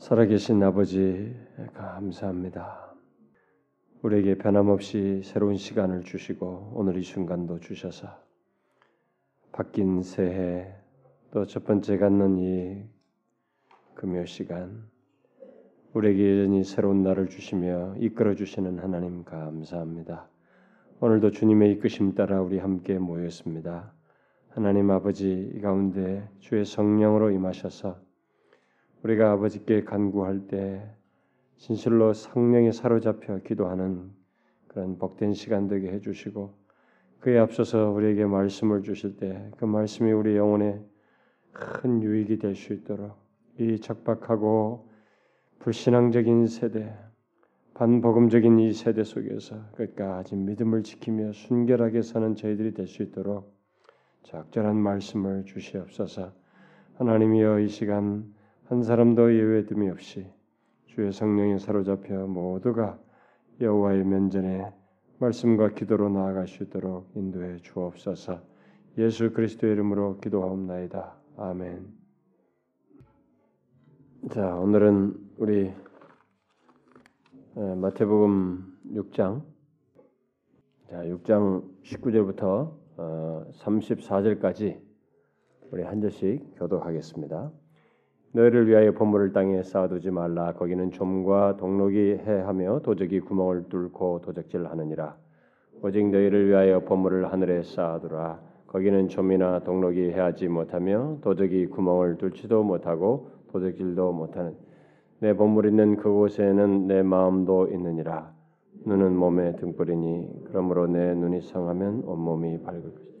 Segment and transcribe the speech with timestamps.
[0.00, 1.36] 살아계신 아버지
[1.74, 2.94] 감사합니다.
[4.00, 8.08] 우리에게 변함없이 새로운 시간을 주시고 오늘 이 순간도 주셔서
[9.52, 10.74] 바뀐 새해
[11.30, 12.82] 또 첫 번째 갖는 이
[13.94, 14.88] 금요 시간
[15.92, 20.30] 우리에게 여전히 새로운 날을 주시며 이끌어 주시는 하나님 감사합니다.
[21.00, 23.92] 오늘도 주님의 이끄심 따라 우리 함께 모였습니다.
[24.48, 28.09] 하나님 아버지 이 가운데 주의 성령으로 임하셔서
[29.02, 30.82] 우리가 아버지께 간구할 때
[31.56, 34.10] 진실로 성령에 사로잡혀 기도하는
[34.68, 36.54] 그런 복된 시간 되게 해주시고
[37.20, 40.80] 그에 앞서서 우리에게 말씀을 주실 때 그 말씀이 우리 영혼에
[41.52, 43.16] 큰 유익이 될 수 있도록
[43.58, 44.88] 이 적박하고
[45.58, 46.96] 불신앙적인 세대,
[47.74, 53.54] 반복음적인 이 세대 속에서 끝까지 믿음을 지키며 순결하게 사는 저희들이 될 수 있도록
[54.22, 56.32] 적절한 말씀을 주시옵소서.
[56.94, 58.32] 하나님이여 이 시간
[58.70, 60.30] 한 사람도 예외됨이 없이
[60.86, 63.00] 주의 성령에 사로잡혀 모두가
[63.60, 64.72] 여호와의 면전에
[65.18, 68.40] 말씀과 기도로 나아갈 수 있도록 인도해 주옵소서.
[68.96, 71.16] 예수 그리스도의 이름으로 기도하옵나이다.
[71.36, 71.84] 아멘.
[74.30, 75.72] 자, 오늘은 우리
[77.56, 79.42] 마태복음 6장
[80.90, 82.72] 자, 6장 19절부터
[83.52, 84.80] 34절까지
[85.72, 87.59] 우리 한 절씩 교독하겠습니다.
[88.32, 90.52] 너희를 위하여 보물을 땅에 쌓아두지 말라.
[90.52, 95.16] 거기는 좀과 동록이 해하며 도적이 구멍을 뚫고 도적질하느니라.
[95.82, 98.40] 오직 너희를 위하여 보물을 하늘에 쌓아두라.
[98.68, 104.54] 거기는 좀이나 동록이 해하지 못하며 도적이 구멍을 뚫지도 못하고 도적질도 못하는
[105.18, 108.32] 내 보물 있는 그곳에는 내 마음도 있느니라.
[108.86, 113.19] 눈은 몸의 등불이니 그러므로 내 눈이 상하면 온몸이 밝을 것이다.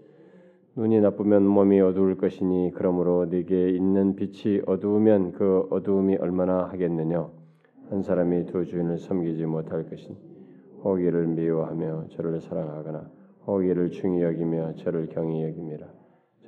[0.80, 7.28] 눈이 나쁘면 몸이 어두울 것이니 그러므로 네게 있는 빛이 어두우면 그 어두움이 얼마나 하겠느냐?
[7.90, 10.16] 한 사람이 두 주인을 섬기지 못할 것이니
[10.82, 13.10] 호기를 미워하며 저를 사랑하거나
[13.46, 15.86] 호기를 중히 여기며 저를 경히 여김이라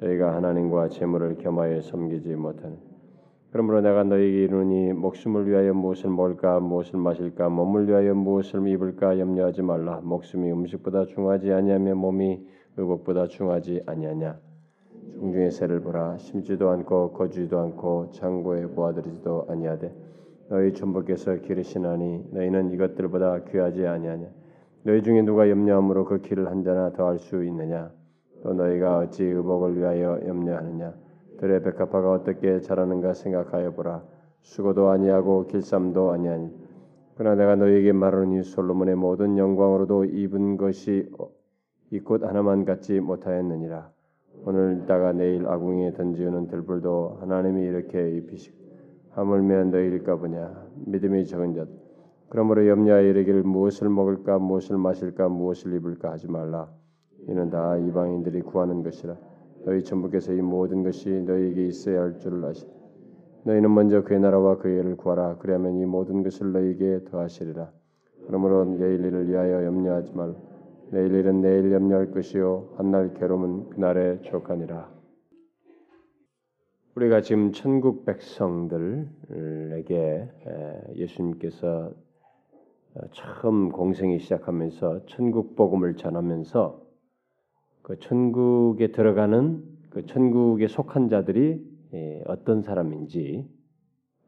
[0.01, 2.79] 저희가 하나님과 재물을 겸하여 섬기지 못하는.
[3.51, 9.61] 그러므로 내가 너희에게 이르니 목숨을 위하여 무엇을 먹을까 무엇을 마실까 몸을 위하여 무엇을 입을까 염려하지
[9.61, 10.01] 말라.
[10.03, 12.47] 목숨이 음식보다 중하지 아니하며 몸이
[12.77, 14.39] 의복보다 중하지 아니하냐?
[15.13, 16.19] 중중의 새를 보라.
[16.19, 19.95] 심지도 않고 거주지도 않고 창고에 보아들이지도 아니하되
[20.49, 24.27] 너희 전부께서 기르시나니 너희는 이것들보다 귀하지 아니하냐?
[24.85, 27.91] 너희 중에 누가 염려함으로 그 길을 한 자나 더할 수 있느냐?
[28.43, 30.93] 또 너희가 어찌 의복을 위하여 염려하느냐?
[31.39, 34.03] 들의 백합화가 어떻게 자라는가 생각하여 보라.
[34.43, 36.51] 수고도 아니하고 길쌈도 아니하니.
[37.17, 41.11] 그러나 내가 너희에게 말하니 솔로몬의 모든 영광으로도 입은 것이
[41.93, 43.91] 이 꽃 하나만 갖지 못하였느니라.
[44.47, 48.57] 오늘 있다가 내일 아궁이에 던지우는 들불도 하나님이 이렇게 입히시고
[49.11, 50.69] 하물며 너희일까 보냐?
[50.87, 51.67] 믿음이 적은 자
[52.31, 56.71] 그러므로 염려하여 이르기를 무엇을 먹을까 무엇을 마실까 무엇을 입을까 하지 말라.
[57.29, 59.15] 이는 다 이방인들이 구하는 것이라.
[59.67, 62.67] 너희 전부께서 이 모든 것이 너희에게 있어야 할 줄을 아시.
[63.45, 65.37] 너희는 먼저 그의 나라와 그의 일을 구하라.
[65.37, 67.71] 그리하면 이 모든 것을 너희에게 더하시리라.
[68.27, 70.33] 그러므로 내일 일을 위하여 염려하지 말라
[70.93, 74.93] 내일 일은 내일 염려할 것이요 한날 괴로움은 그날에 족하니라.
[76.95, 79.09] 우리가 지금 천국 백성들에게
[80.95, 81.95] 예수님께서
[83.13, 86.83] 처음 공생이 시작하면서 천국 복음을 전하면서
[87.81, 91.67] 그 천국에 들어가는 그 천국에 속한 자들이
[92.27, 93.49] 어떤 사람인지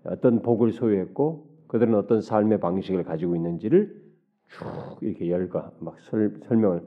[0.05, 4.04] 어떤 복을 소유했고 그들은 어떤 삶의 방식을 가지고 있는지를
[4.49, 6.83] 쭉 이렇게 열과 막 설, 설명을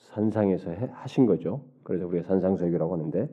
[0.00, 1.64] 산상에서 해, 하신 거죠.
[1.82, 3.28] 그래서 우리가 산상설교라고 하는데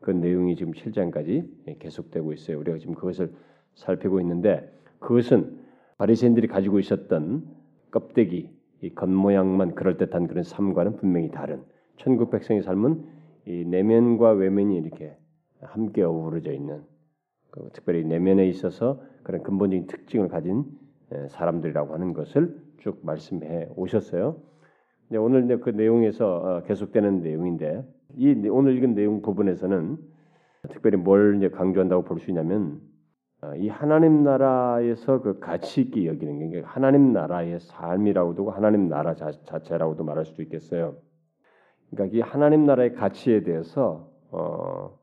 [0.00, 2.58] 그 내용이 지금 7장까지 계속되고 있어요.
[2.58, 3.32] 우리가 지금 그것을
[3.74, 5.58] 살피고 있는데 그것은
[5.98, 7.46] 바리새인들이 가지고 있었던
[7.90, 8.50] 껍데기,
[8.82, 11.62] 이 겉모양만 그럴듯한 그런 삶과는 분명히 다른
[11.96, 13.04] 천국 백성의 삶은
[13.46, 15.16] 이 내면과 외면이 이렇게
[15.60, 16.82] 함께 어우러져 있는
[17.50, 20.64] 그 특별히 내면에 있어서 그런 근본적인 특징을 가진
[21.28, 24.36] 사람들이라고 하는 것을 쭉 말씀해 오셨어요.
[25.16, 27.82] 오늘 그 내용에서 어, 계속되는 내용인데
[28.16, 29.96] 이 오늘 읽은 내용 부분에서는
[30.68, 32.82] 특별히 뭘 강조한다고 볼 수 있냐면
[33.40, 39.32] 어, 이 하나님 나라에서 그 가치 있게 여기는 게 하나님 나라의 삶이라고도 하나님 나라 자,
[39.62, 40.96] 체라고도 말할 수도 있겠어요.
[41.90, 44.98] 그러니까 이 하나님 나라의 가치에 대해서 어,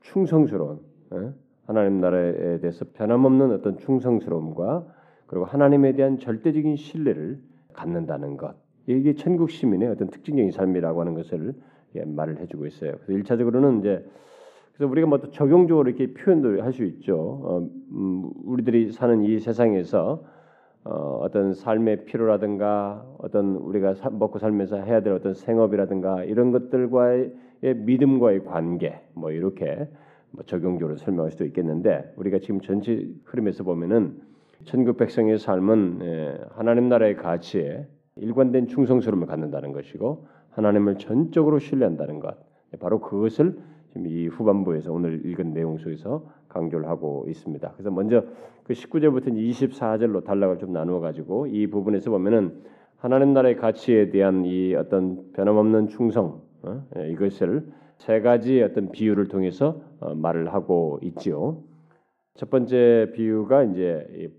[0.00, 0.80] 충성스러운
[1.14, 1.32] 예?
[1.66, 5.00] 하나님 나라에 대해서 변함없는 어떤 충성스러움과
[5.32, 7.40] 그리고 하나님에 대한 절대적인 신뢰를
[7.72, 8.54] 갖는다는 것.
[8.86, 11.54] 이게 천국 시민의 어떤 특징적인 삶이라고 하는 것을
[11.94, 12.92] 예, 말을 해주고 있어요.
[12.96, 14.04] 그래서 일차적으로는 이제
[14.74, 17.16] 그래서 우리가 뭐또 적용적으로 이렇게 표현도 할 수 있죠.
[17.16, 20.22] 어, 음, 우리들이 사는 이 세상에서
[20.84, 20.90] 어,
[21.22, 27.32] 어떤 삶의 필요라든가 어떤 우리가 사, 먹고 살면서 해야 될 어떤 생업이라든가 이런 것들과의
[27.76, 29.88] 믿음과의 관계 뭐 이렇게
[30.30, 34.30] 뭐 적용적으로 설명할 수도 있겠는데 우리가 지금 전체 흐름에서 보면은
[34.64, 37.86] 천국 백성의 삶은 예, 하나님 나라의 가치에
[38.16, 42.36] 일관된 충성스러움을 갖는다는 것이고 하나님을 전적으로 신뢰한다는 것
[42.80, 47.72] 바로 그것을 지금 이 후반부에서 오늘 읽은 내용 속에서 강조를 하고 있습니다.
[47.72, 48.24] 그래서 먼저
[48.64, 52.62] 그 19절부터 24절로 단락을 좀 나누어 가지고 이 부분에서 보면은
[52.96, 56.86] 하나님 나라의 가치에 대한 이 어떤 변함없는 충성 어?
[56.96, 57.66] 예, 이것을
[57.98, 61.62] 세 가지 어떤 비유를 통해서 어, 말을 하고 있지요.
[62.34, 64.32] 첫 번째 비유가 이제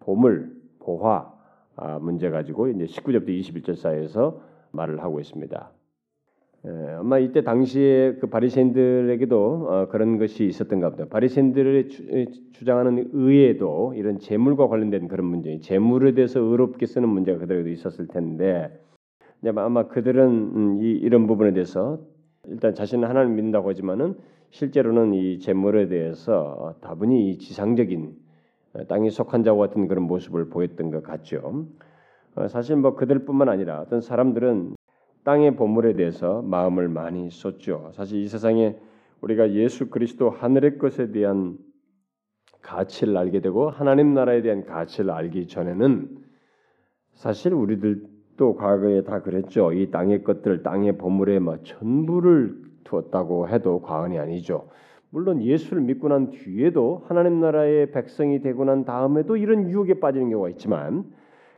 [0.00, 1.32] 보물, 보화
[1.76, 4.40] 아, 문제 가지고 이제 19절부터 21절 사이에서
[4.72, 5.70] 말을 하고 있습니다.
[6.66, 11.06] 예, 아마 이때 당시에 그 바리새인들에게도 어, 그런 것이 있었던가 보다.
[11.06, 17.70] 바리새인들이 주, 장하는 의에도 이런 재물과 관련된 그런 문제, 재물에 대해서 의롭게 쓰는 문제가 그들에게도
[17.70, 18.78] 있었을 텐데,
[19.56, 21.98] 아마 그들은 음, 이, 이런 부분에 대해서
[22.46, 24.16] 일단 자신은 하나님 믿는다고 하지만은
[24.50, 28.29] 실제로는 이 재물에 대해서 다분히 지상적인 어,
[28.88, 31.66] 땅에 속한 자와 같은 그런 모습을 보였던 것 같죠.
[32.36, 34.76] 어, 사실 뭐 그들뿐만 아니라 어떤 사람들은
[35.24, 37.90] 땅의 보물에 대해서 마음을 많이 쏟죠.
[37.94, 38.76] 사실 이 세상에
[39.20, 41.58] 우리가 예수 그리스도 하늘의 것에 대한
[42.62, 46.08] 가치를 알게 되고 하나님 나라에 대한 가치를 알기 전에는
[47.14, 49.72] 사실 우리들도 과거에 다 그랬죠.
[49.72, 54.68] 이 땅의 것들, 땅의 보물에 뭐 전부를 두었다고 해도 과언이 아니죠.
[55.10, 60.50] 물론 예수를 믿고 난 뒤에도 하나님 나라의 백성이 되고 난 다음에도 이런 유혹에 빠지는 경우가
[60.50, 61.04] 있지만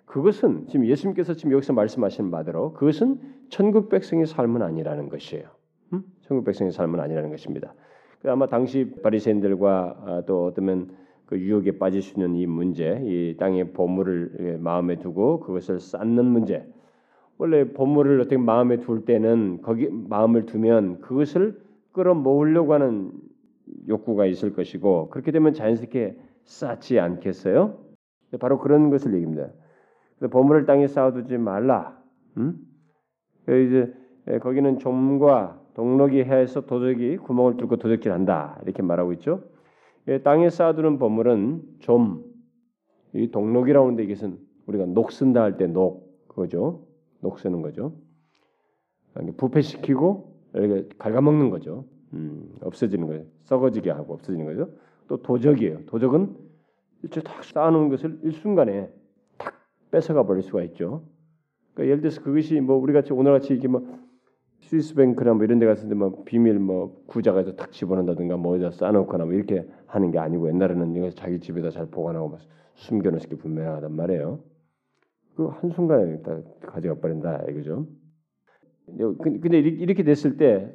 [0.06, 5.44] 그것은 지금 예수님께서 지금 여기서 말씀하시는 바대로 그것은 천국 백성의 삶은 아니라는 것이에요.
[5.92, 6.02] 음?
[6.22, 7.74] 천국 백성의 삶은 아니라는 것입니다.
[8.20, 10.90] 그 아마 당시 바리새인들과 아, 또 어쩌면
[11.26, 16.24] 그 유혹에 빠질 수 있는 이 문제, 이 땅의 보물을 예, 마음에 두고 그것을 쌓는
[16.24, 16.66] 문제.
[17.38, 21.58] 원래 보물을 어떻게 마음에 둘 때는 거기 마음을 두면 그것을
[21.92, 23.12] 끌어모으려고 하는
[23.88, 27.78] 욕구가 있을 것이고 그렇게 되면 자연스럽게 쌓지 않겠어요?
[28.40, 29.48] 바로 그런 것을 얘기입니다.
[30.30, 32.00] 보물을 땅에 쌓아두지 말라.
[32.36, 32.58] 음?
[33.44, 33.92] 이제
[34.28, 39.42] 예, 거기는 좀과 동록이 해서 도적이 구멍을 뚫고 도적질한다 이렇게 말하고 있죠.
[40.08, 42.24] 예, 땅에 쌓아두는 보물은 좀,
[43.14, 46.86] 이 동록이라고 하는데 이것은 우리가 녹 쓴다 할 때 녹 그거죠.
[47.20, 47.94] 녹 쓰는 거죠.
[49.36, 51.84] 부패시키고 이렇게 갉아먹는 거죠.
[52.14, 53.24] 음, 없어지는 거예요.
[53.44, 54.70] 썩어지게 하고 없어지는 거죠.
[55.08, 55.86] 또 도적이에요.
[55.86, 56.36] 도적은
[57.02, 58.90] 이렇게 딱 쌓아놓은 것을 일순간에
[59.90, 61.04] 뺏어가 버릴 수가 있죠.
[61.74, 63.86] 그러니까 예를 들어서 그것이 뭐 우리 같이 오늘 같이 이게 뭐
[64.60, 69.24] 스위스뱅크나 뭐 이런 데 갔을 때 뭐 비밀 뭐 구자가 탁 집어넣는다든가 뭐 어디다 쌓아놓거나
[69.24, 72.40] 뭐 이렇게 하는 게 아니고 옛날에는 이거 자기 집에다 잘 보관하고 막
[72.74, 74.40] 숨겨놓을 게 분명하단 말이에요.
[75.34, 77.86] 그 한순간에 다 가져가 버린다 이거죠.
[78.96, 80.72] 근데 이렇게 됐을 때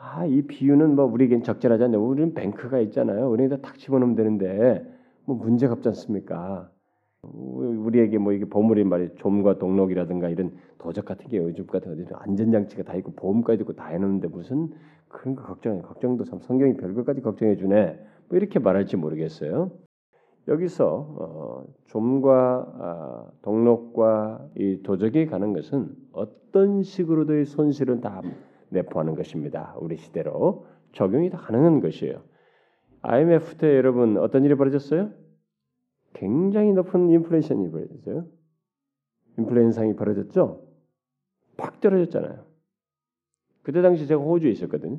[0.00, 1.98] 아, 이 비유는 뭐 우리에겐 적절하지 않냐.
[1.98, 3.28] 우리는 뱅크가 있잖아요.
[3.28, 4.86] 우리는 탁 집어넣으면 되는데
[5.24, 6.70] 뭐 문제가 없지 않습니까?
[7.22, 12.84] 우리에게 뭐 이게 보물이 말이 좀과 동록이라든가 이런 도적 같은 게 요즘 같은 어디 안전장치가
[12.84, 14.70] 다 있고 보험까지 있고 다 해놓는데 무슨
[15.08, 17.98] 그런 거 걱정해 걱정도 참 성경이 별것까지 걱정해 주네
[18.28, 19.72] 뭐 이렇게 말할지 모르겠어요.
[20.46, 20.86] 여기서
[21.18, 28.22] 어, 좀과 아, 동록과 이 도적이 가는 것은 어떤 식으로도의 손실은 다
[28.70, 29.74] 내포하는 것입니다.
[29.78, 32.22] 우리 시대로 적용이 다 가능한 것이에요.
[33.02, 35.10] IMF 때 여러분 어떤 일이 벌어졌어요?
[36.14, 38.26] 굉장히 높은 인플레이션이 벌어졌어요.
[39.38, 40.66] 인플레이션상이 벌어졌죠.
[41.56, 42.44] 팍 떨어졌잖아요.
[43.62, 44.98] 그때 당시 제가 호주에 있었거든요.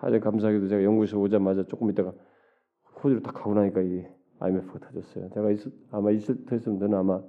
[0.00, 2.12] 아주 감사하게도 제가 영국에서 오자마자 조금 있다가
[3.02, 4.04] 호주로 딱 가고 나니까 이
[4.40, 5.30] IMF가 터졌어요.
[5.30, 7.22] 제가 있, 아마 있을 터졌으면 저는 아마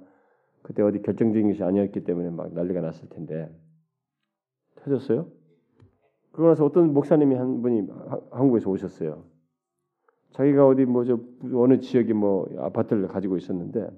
[0.62, 3.48] 그때 어디 결정적인 것이 아니었기 때문에 막 난리가 났을 텐데
[4.76, 5.28] 터졌어요.
[6.32, 7.88] 그러고 나서 어떤 목사님이 한 분이
[8.30, 9.24] 한국에서 오셨어요.
[10.32, 11.18] 자기가 어디 뭐저
[11.54, 13.88] 어느 지역에 뭐 아파트를 가지고 있었는데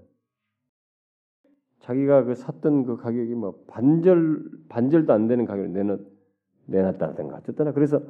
[1.80, 6.00] 자기가 그 샀던 그 가격이 뭐 반절 반절도 안 되는 가격을 내놓
[6.66, 8.00] 내놨다든가 어쨌거나 그래서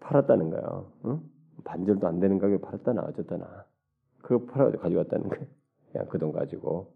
[0.00, 0.84] 팔았다는 거야.
[1.06, 1.22] 응?
[1.64, 3.64] 반절도 안 되는 가격을 팔았다나 어쨌거나
[4.22, 5.46] 그거 팔아 가져왔다는 거야.
[5.92, 6.92] 그냥 그 돈 가지고.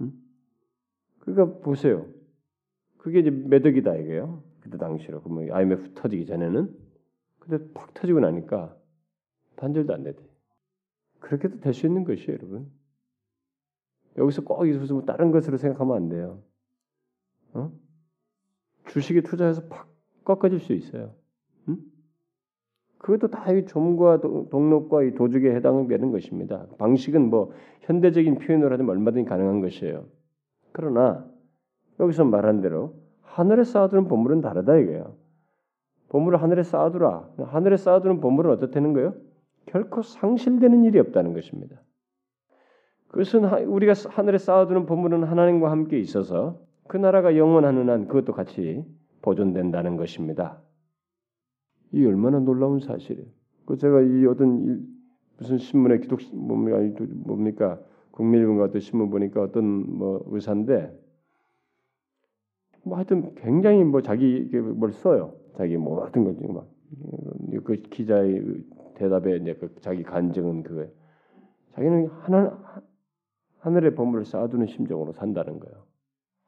[0.00, 0.12] 응?
[1.20, 2.06] 그러니까 보세요.
[3.02, 4.44] 그게 이제 매덕이다 이게요.
[4.60, 6.72] 그때 당시로 그러면 IMF 터지기 전에는
[7.40, 8.76] 근데 팍 터지고 나니까
[9.56, 10.22] 반절도 안 되대.
[11.18, 12.70] 그렇게도 될 수 있는 것이에요, 여러분.
[14.16, 16.42] 여기서 꼭 무슨 뭐 다른 것으로 생각하면 안 돼요.
[17.54, 17.72] 어?
[18.86, 19.88] 주식에 투자해서 팍
[20.22, 21.12] 꺾어질 수 있어요.
[21.68, 21.78] 응?
[22.98, 26.68] 그것도 다이 좀과 동록과 이 도죽에 해당되는 것입니다.
[26.78, 30.06] 방식은 뭐 현대적인 표현으로 하면 얼마든지 가능한 것이에요.
[30.70, 31.31] 그러나
[32.02, 35.16] 여기서 말한 대로 하늘에 쌓아두는 보물은 다르다 이거예요.
[36.08, 37.30] 보물을 하늘에 쌓아두라.
[37.46, 39.14] 하늘에 쌓아두는 보물은 어떻다는 거예요?
[39.66, 41.80] 결코 상실되는 일이 없다는 것입니다.
[43.08, 48.84] 그것은 우리가 하늘에 쌓아두는 보물은 하나님과 함께 있어서 그 나라가 영원하는 한 그것도 같이
[49.22, 50.60] 보존된다는 것입니다.
[51.92, 53.28] 이 얼마나 놀라운 사실이에요.
[53.64, 54.86] 그 제가 이 어떤
[55.38, 57.80] 무슨 신문에 기독 뭡니까 뭡니까
[58.10, 61.01] 국민일보가 어떤 신문 보니까 어떤 뭐 의사인데
[62.84, 65.34] 뭐 하여튼 굉장히 뭐 자기 뭘 써요.
[65.56, 66.72] 자기 뭐 하여튼 거지 막
[67.64, 70.86] 그 기자의 대답에 이제 그 자기 간증은 그거
[71.74, 72.82] 자기는 하나
[73.58, 75.84] 하늘의 보물을 쌓아두는 심정으로 산다는 거예요.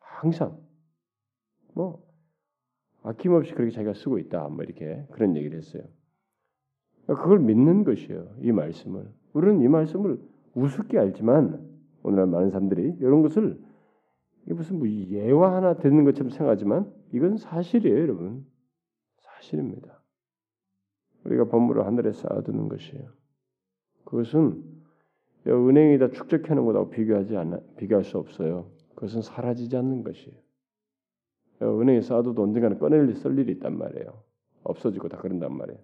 [0.00, 0.59] 항상
[1.75, 2.03] 뭐
[3.03, 4.49] 아낌없이 그렇게 자기가 쓰고 있다.
[4.49, 5.83] 뭐 이렇게 그런 얘기를 했어요.
[7.07, 8.37] 그걸 믿는 것이에요.
[8.41, 9.11] 이 말씀을.
[9.35, 10.21] 우리는 이 말씀을
[10.55, 11.69] 우습게 알지만
[12.03, 13.61] 오늘날 많은 사람들이 이런 것을
[14.45, 18.47] 이게 무슨 뭐 예화 하나 듣는 것처럼 생각하지만 이건 사실이에요, 여러분.
[19.19, 20.03] 사실입니다.
[21.25, 23.09] 우리가 법물을 하늘에 쌓아두는 것이에요.
[24.05, 24.63] 그것은
[25.47, 28.71] 은행에다 축적해놓은 것하고 비교하지 않아 비교할 수 없어요.
[28.95, 30.37] 그것은 사라지지 않는 것이에요.
[31.63, 34.23] 은행에 쌓아도 언젠가는 꺼낼 쓸 일이 있단 말이에요.
[34.65, 35.81] 없어지고 다 그런단 말이에요.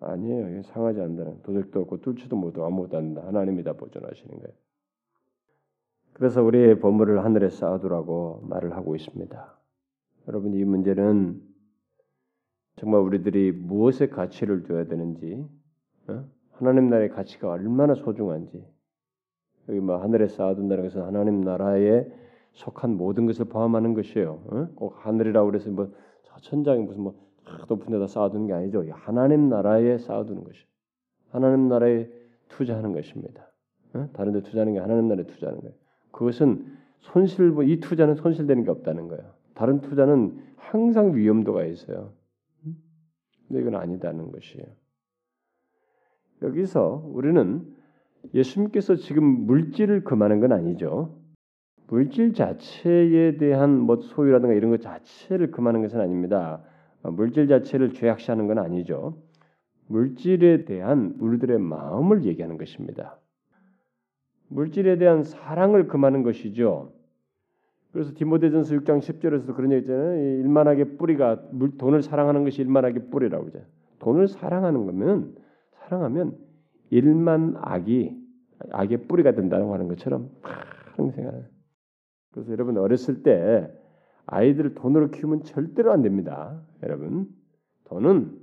[0.00, 0.62] 아니에요.
[0.62, 3.26] 상하지 않는다는 도적도 없고 뚫지도 못하고 아무것도 안 된다.
[3.26, 4.54] 하나님이 다 보존하시는 거예요.
[6.20, 9.58] 그래서 우리의 보물을 하늘에 쌓아두라고 말을 하고 있습니다.
[10.28, 11.40] 여러분 이 문제는
[12.76, 15.48] 정말 우리들이 무엇에 가치를 둬야 되는지
[16.08, 16.26] 어?
[16.50, 18.62] 하나님 나라의 가치가 얼마나 소중한지
[19.70, 22.04] 여기 뭐 하늘에 쌓아둔다는 것은 하나님 나라에
[22.52, 24.42] 속한 모든 것을 포함하는 것이에요.
[24.46, 24.68] 어?
[24.74, 25.90] 꼭 하늘이라고 그래서 뭐
[26.42, 27.14] 천장에 무슨 뭐
[27.66, 28.84] 높은 데다 쌓아두는 게 아니죠.
[28.92, 30.66] 하나님 나라에 쌓아두는 것이
[31.30, 32.10] 하나님 나라에
[32.48, 33.50] 투자하는 것입니다.
[33.94, 34.10] 어?
[34.12, 35.79] 다른 데 투자하는 게 하나님 나라에 투자하는 거예요.
[36.12, 36.66] 그것은
[37.00, 39.24] 손실 이 투자는 손실되는 게 없다는 거예요.
[39.54, 42.12] 다른 투자는 항상 위험도가 있어요.
[43.48, 44.66] 근데 이건 아니다는 것이에요.
[46.42, 47.66] 여기서 우리는
[48.34, 51.18] 예수님께서 지금 물질을 금하는 건 아니죠.
[51.88, 56.62] 물질 자체에 대한 뭐 소유라든가 이런 것 자체를 금하는 것은 아닙니다.
[57.02, 59.20] 물질 자체를 죄악시하는 건 아니죠.
[59.88, 63.18] 물질에 대한 우리들의 마음을 얘기하는 것입니다.
[64.50, 66.92] 물질에 대한 사랑을 금하는 것이죠.
[67.92, 70.40] 그래서 디모데전서 6장 10절에서 그런 얘기 있잖아요.
[70.40, 73.60] 일만하게 뿌리가 물, 돈을 사랑하는 것이 일만하게 뿌리라고 그죠.
[74.00, 75.34] 돈을 사랑하는 거면
[75.72, 76.36] 사랑하면
[76.90, 78.16] 일만 악이
[78.70, 80.30] 악의 뿌리가 된다고 하는 것처럼
[80.96, 81.44] 생각해요.
[82.32, 83.68] 그래서 여러분 어렸을 때
[84.26, 86.60] 아이들을 돈으로 키우면 절대로 안 됩니다.
[86.82, 87.28] 여러분
[87.84, 88.38] 돈은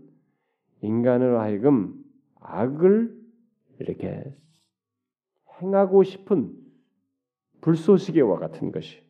[0.82, 1.94] 인간으로 하여금
[2.42, 3.16] 악을
[3.80, 4.34] 이렇게
[5.62, 6.56] 행하고 싶은
[7.62, 9.02] 불쏘시개와 같은 것이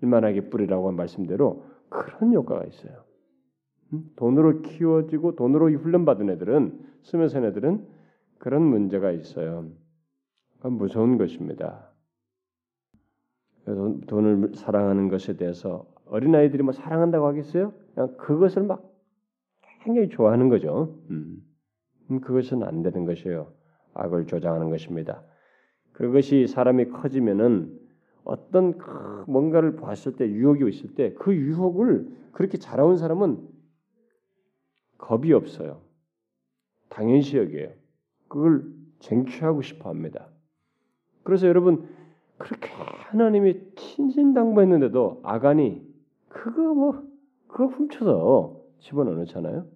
[0.00, 3.04] 일만하게 뿌리라고 한 말씀대로 그런 효과가 있어요.
[4.16, 7.86] 돈으로 키워지고 돈으로 훈련받은 애들은 스며선 애들은
[8.38, 9.68] 그런 문제가 있어요.
[10.64, 11.90] 무서운 것입니다.
[13.64, 17.72] 돈을 사랑하는 것에 대해서 어린 아이들이 뭐 사랑한다고 하겠어요?
[17.94, 18.92] 그냥 그것을 막
[19.84, 20.98] 굉장히 좋아하는 거죠.
[21.10, 21.42] 음.
[22.10, 22.20] 음.
[22.20, 23.52] 그것은 안 되는 것이에요.
[23.94, 25.22] 악을 조장하는 것입니다.
[25.92, 27.78] 그것이 사람이 커지면은
[28.24, 28.78] 어떤
[29.26, 33.48] 뭔가를 봤을 때 유혹이 있을 때 그 유혹을 그렇게 자라온 사람은
[34.98, 35.80] 겁이 없어요.
[36.88, 37.70] 당연시 여겨요.
[38.28, 38.64] 그걸
[39.00, 40.28] 쟁취하고 싶어 합니다.
[41.24, 41.88] 그래서 여러분
[42.38, 45.86] 그렇게 하나님이 친신당부했는데도 아간이
[46.28, 47.02] 그거 뭐
[47.48, 49.66] 그거 훔쳐서 집어넣잖아요.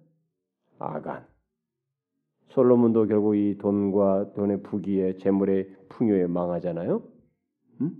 [0.79, 1.25] 아간.
[2.49, 7.03] 솔로몬도 결국 이 돈과 돈의 부귀에 재물의 풍요에 망하잖아요.
[7.81, 7.91] 음?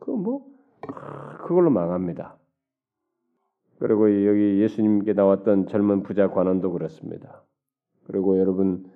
[0.00, 0.46] 그뭐
[1.38, 2.36] 그걸로 망합니다.
[3.78, 7.42] 그리고 여기 예수님께 나왔던 젊은 부자 관원도 그렇습니다.
[8.04, 8.90] 그리고 여러분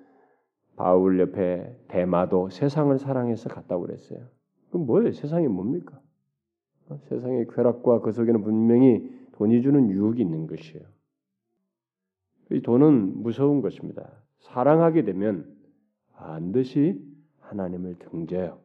[0.75, 4.27] 바울 옆에 대마도 세상을 사랑해서 갔다고 그랬어요.
[4.69, 5.11] 그럼 뭐예요?
[5.11, 5.99] 세상이 뭡니까?
[6.89, 6.99] 어?
[7.09, 10.85] 세상의 쾌락과 그 속에는 분명히 돈이 주는 유혹이 있는 것이에요.
[12.51, 14.09] 이 돈은 무서운 것입니다.
[14.51, 15.45] 사랑하게 되면
[16.15, 17.01] 반드시
[17.41, 18.59] 하나님을 등져요.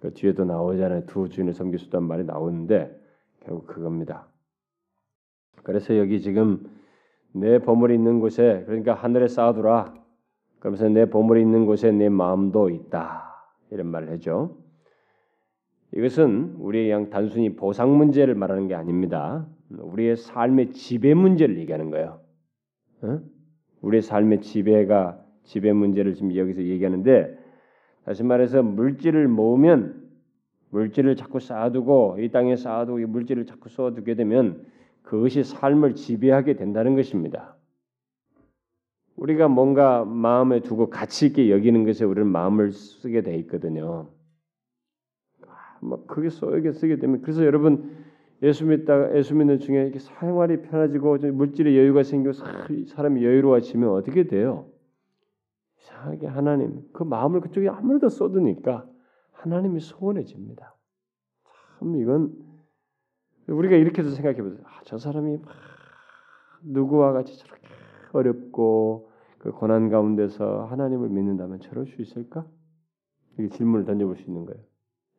[0.00, 1.06] 그 뒤에도 나오잖아요.
[1.06, 2.98] 두 주인을 섬길 수 있다는 말이 나오는데
[3.40, 4.26] 결국 그겁니다.
[5.62, 6.70] 그래서 여기 지금
[7.32, 9.94] 내 보물이 있는 곳에 그러니까 하늘에 쌓아두라.
[10.58, 13.30] 그러면서 내 보물이 있는 곳에 내 마음도 있다.
[13.70, 14.56] 이런 말을 하죠.
[15.92, 19.46] 이것은 우리의 그냥 단순히 보상 문제를 말하는 게 아닙니다.
[19.70, 22.20] 우리의 삶의 지배 문제를 얘기하는 거예요.
[23.02, 23.20] 어?
[23.82, 27.38] 우리의 삶의 지배가 지배 문제를 지금 여기서 얘기하는데
[28.04, 30.08] 다시 말해서 물질을 모으면
[30.70, 34.64] 물질을 자꾸 쌓아두고 이 땅에 쌓아두고 이 물질을 자꾸 쏘아두게 되면
[35.02, 37.56] 그것이 삶을 지배하게 된다는 것입니다.
[39.16, 44.08] 우리가 뭔가 마음에 두고 가치 있게 여기는 것에 우리는 마음을 쓰게 돼 있거든요.
[45.80, 47.99] 막 크게 쏘게 쓰게 되면 그래서 여러분
[48.42, 52.32] 예수 믿다 예수 믿는 중에 이렇게 생활이 편해지고 물질의 여유가 생기고
[52.86, 54.66] 사람이 여유로워지면 어떻게 돼요?
[55.80, 58.86] 이상하게 하나님 그 마음을 그쪽에 아무래도 쏟으니까
[59.32, 60.74] 하나님이 소원해집니다.
[61.78, 62.34] 참 이건
[63.48, 64.60] 우리가 이렇게도 생각해 보세요.
[64.64, 65.38] 아, 저 사람이
[66.62, 67.68] 누구와 같이 저렇게
[68.12, 72.46] 어렵고 그 고난 가운데서 하나님을 믿는다면 저럴 수 있을까?
[73.38, 74.62] 이렇게 질문을 던져볼 수 있는 거예요.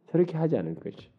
[0.07, 1.11] 저렇게 하지 않을 것이.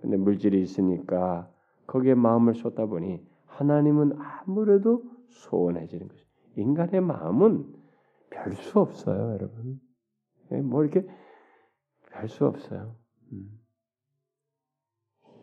[0.00, 1.50] 근데 물질이 있으니까
[1.86, 6.24] 거기에 마음을 쏟다 보니 하나님은 아무래도 소원해지는 것이.
[6.56, 7.66] 인간의 마음은
[8.30, 9.80] 별 수 없어요, 여러분.
[10.52, 11.06] 예, 뭐 이렇게
[12.10, 12.94] 별 수 없어요.
[13.32, 13.60] 음.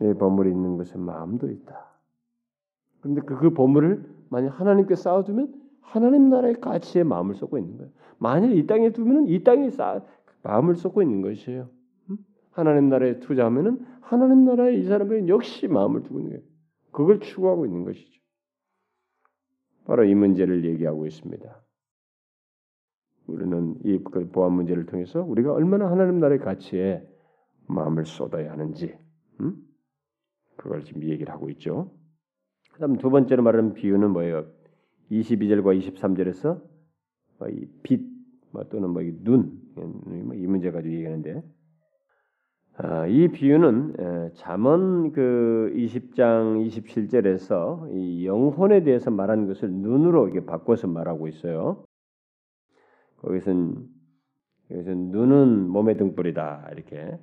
[0.00, 1.92] 내 보물이 있는 것은 마음도 있다.
[3.00, 7.92] 그런데 그, 그 보물을 만약 하나님께 쌓아두면 하나님 나라의 가치에 마음을 쏟고 있는 거예요.
[8.18, 10.02] 만일 이 땅에 두면 이 땅에 쌓
[10.42, 11.68] 마음을 쏟고 있는 것이에요.
[12.58, 12.66] 음?
[12.66, 16.44] 하나님 나라에 투자하면은 하나님 나라에 이 사람은 역시 마음을 두고 있는 거예요.
[16.92, 18.20] 그걸 추구하고 있는 것이죠.
[19.84, 21.64] 바로 이 문제를 얘기하고 있습니다.
[23.26, 27.06] 우리는 이그 보안 문제를 통해서 우리가 얼마나 하나님 나라의 가치에
[27.68, 28.96] 마음을 쏟아야 하는지
[29.40, 29.56] 음?
[30.56, 31.94] 그걸 지금 얘기를 하고 있죠.
[32.72, 34.46] 그다음 두 번째로 말하는 비유는 뭐예요?
[35.10, 36.62] 22절과 23절에서
[37.38, 41.57] 뭐빛뭐 또는 뭐 눈, 뭐이 문제 가지고 얘기하는데 아,
[43.08, 51.26] 이 비유는 잠언 그 20장 27절에서 이 영혼에 대해서 말한 것을 눈으로 이렇게 바꿔서 말하고
[51.26, 51.84] 있어요.
[53.16, 53.84] 거기서는
[54.70, 57.18] 여기서 눈은 몸의 등불이다 이렇게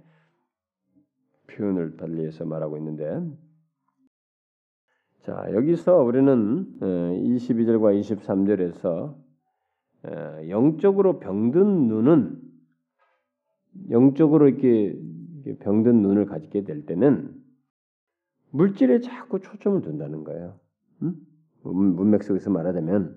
[1.48, 3.22] 표현을 달리해서 말하고 있는데
[5.22, 9.16] 자 여기서 우리는 22절과 23절에서
[10.50, 12.42] 영적으로 병든 눈은
[13.90, 15.00] 영적으로 이렇게
[15.54, 17.34] 병든 눈을 가지게 될 때는
[18.52, 20.60] 물질에 자꾸 초점을 둔다는 거예요.
[21.02, 21.16] 음?
[21.64, 23.16] 문맥 속에서 말하자면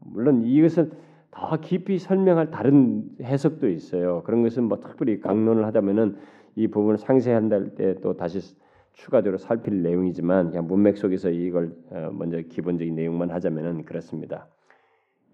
[0.00, 0.92] 물론 이것은
[1.30, 4.22] 더 깊이 설명할 다른 해석도 있어요.
[4.24, 6.16] 그런 것은 뭐 특별히 강론을 하자면은
[6.54, 8.56] 이 부분을 상세한다 때또 다시
[8.92, 14.46] 추가적으로 살필 내용이지만 그냥 문맥 속에서 이걸 어, 먼저 기본적인 내용만 하자면은 그렇습니다.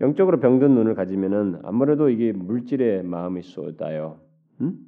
[0.01, 4.21] 영적으로 병든 눈을 가지면은 아무래도 이게 물질의 마음이 쏟아요.
[4.63, 4.79] 음?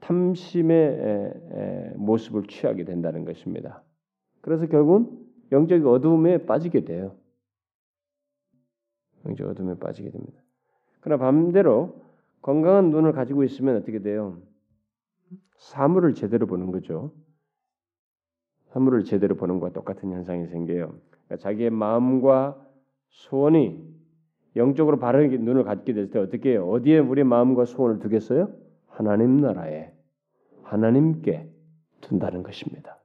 [0.00, 3.82] 탐심의 모습을 취하게 된다는 것입니다.
[4.40, 5.10] 그래서 결국은
[5.52, 7.16] 영적 어둠에 빠지게 돼요.
[9.26, 10.40] 영적 어둠에 빠지게 됩니다.
[11.00, 12.02] 그러나 반대로
[12.42, 14.40] 건강한 눈을 가지고 있으면 어떻게 돼요?
[15.58, 17.12] 사물을 제대로 보는 거죠.
[18.68, 20.94] 사물을 제대로 보는 것과 똑같은 현상이 생겨요.
[21.10, 22.66] 그러니까 자기의 마음과
[23.08, 23.90] 소원이
[24.56, 26.68] 영적으로 바르게 눈을 갖게 될 때 어떻게 해요?
[26.70, 28.50] 어디에 우리 마음과 소원을 두겠어요?
[29.00, 29.90] 하나님 나라에
[30.62, 31.50] 하나님께
[32.02, 32.98] 둔다는 것입니다.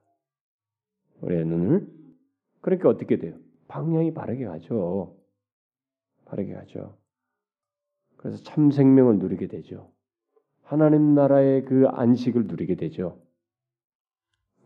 [1.21, 1.87] 우리의 눈을
[2.59, 3.37] 그러니까 어떻게 돼요?
[3.69, 5.15] 방향이 바르게 가죠.
[6.25, 6.97] 바르게 가죠.
[8.17, 9.89] 그래서 참 생명을 누리게 되죠.
[10.63, 13.21] 하나님 나라의 그 안식을 누리게 되죠.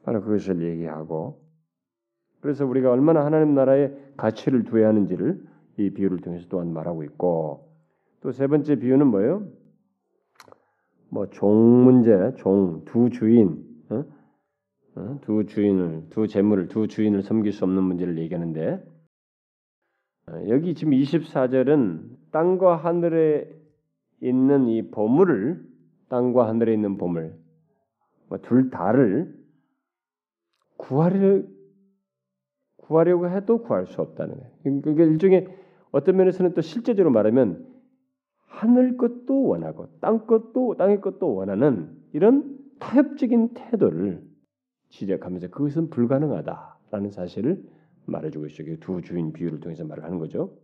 [0.02, 1.44] 바로 그것을 얘기하고
[2.42, 5.46] 그래서 우리가 얼마나 하나님 나라의 가치를 두어야 하는지를
[5.78, 7.70] 이 비유를 통해서 또한 말하고 있고
[8.22, 9.59] 또 세 번째 비유는 뭐예요?
[11.12, 14.06] 뭐 종 문제, 종 두 주인, 어?
[14.95, 15.19] 어?
[15.22, 18.84] 두 주인을 두 재물을 두 주인을 섬길 수 없는 문제를 얘기하는데
[20.28, 23.50] 어, 여기 지금 24절은 땅과 하늘에
[24.22, 25.63] 있는 이 보물을
[26.10, 27.36] 땅과 하늘에 있는 보물
[28.30, 29.36] 뭐 둘 다를
[30.78, 31.43] 구하려
[32.78, 34.82] 구하려고 해도 구할 수 없다는 거예요.
[34.82, 35.48] 그게 일종의
[35.91, 37.67] 어떤 면에서는 또 실제적으로 말하면
[38.50, 44.24] 하늘 것도 원하고 땅 것도 땅의 것도 원하는 이런 타협적인 태도를
[44.90, 47.64] 지적하면서 그것은 불가능하다라는 사실을
[48.06, 48.76] 말해주고 있어요.
[48.80, 50.58] 두 주인 비유를 통해서 말을 하는 거죠.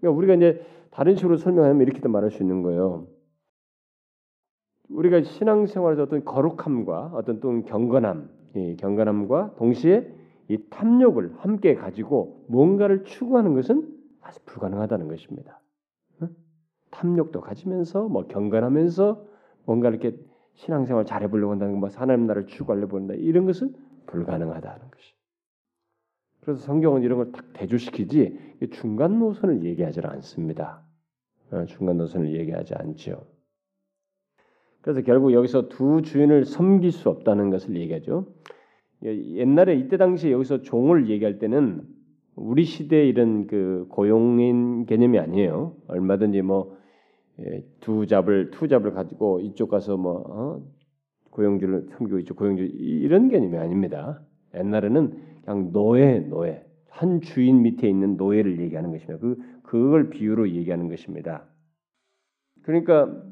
[0.00, 3.06] 그러니까 우리가 이제 다른 식으로 설명하면 이렇게도 말할 수 있는 거예요.
[4.88, 10.12] 우리가 신앙생활에서 어떤 거룩함과 어떤 또 경건함, 이 경건함과 동시에
[10.48, 13.88] 이 탐욕을 함께 가지고 뭔가를 추구하는 것은
[14.20, 15.59] 사실 불가능하다는 것입니다.
[16.90, 19.24] 탐욕도 가지면서 뭐 경건하면서
[19.64, 20.16] 뭔가 이렇게
[20.54, 23.74] 신앙생활 잘해 보려고 한다는 뭐 하나님 나라를 추구하려고 한다 이런 것은
[24.06, 25.14] 불가능하다는 것이.
[26.40, 30.82] 그래서 성경은 이런 걸 딱 대조시키지 중간 노선을 얘기하지 않습니다.
[31.50, 33.26] 어, 중간 노선을 얘기하지 않죠.
[34.80, 38.26] 그래서 결국 여기서 두 주인을 섬길 수 없다는 것을 얘기하죠.
[39.02, 41.82] 옛날에 이때 당시에 여기서 종을 얘기할 때는
[42.34, 45.76] 우리 시대 이런 그 고용인 개념이 아니에요.
[45.88, 46.78] 얼마든지 뭐
[47.80, 50.62] 두 job을 two job을 가지고 이쪽 가서 뭐 어?
[51.30, 54.20] 고용주를 섬기고 이쪽 고용주 이런 개념이 아닙니다.
[54.54, 59.18] 옛날에는 그냥 노예 노예 한 주인 밑에 있는 노예를 얘기하는 것입니다.
[59.20, 61.46] 그 그걸 비유로 얘기하는 것입니다.
[62.62, 63.22] 그러니까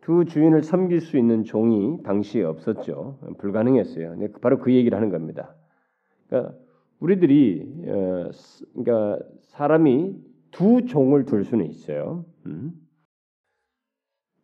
[0.00, 3.18] 두 주인을 섬길 수 있는 종이 당시에 없었죠.
[3.38, 4.16] 불가능했어요.
[4.40, 5.54] 바로 그 얘기를 하는 겁니다.
[6.28, 6.54] 그러니까
[7.00, 8.30] 우리들이 어,
[8.74, 10.16] 그러니까 사람이
[10.50, 12.24] 두 종을 둘 수는 있어요.
[12.48, 12.72] 음?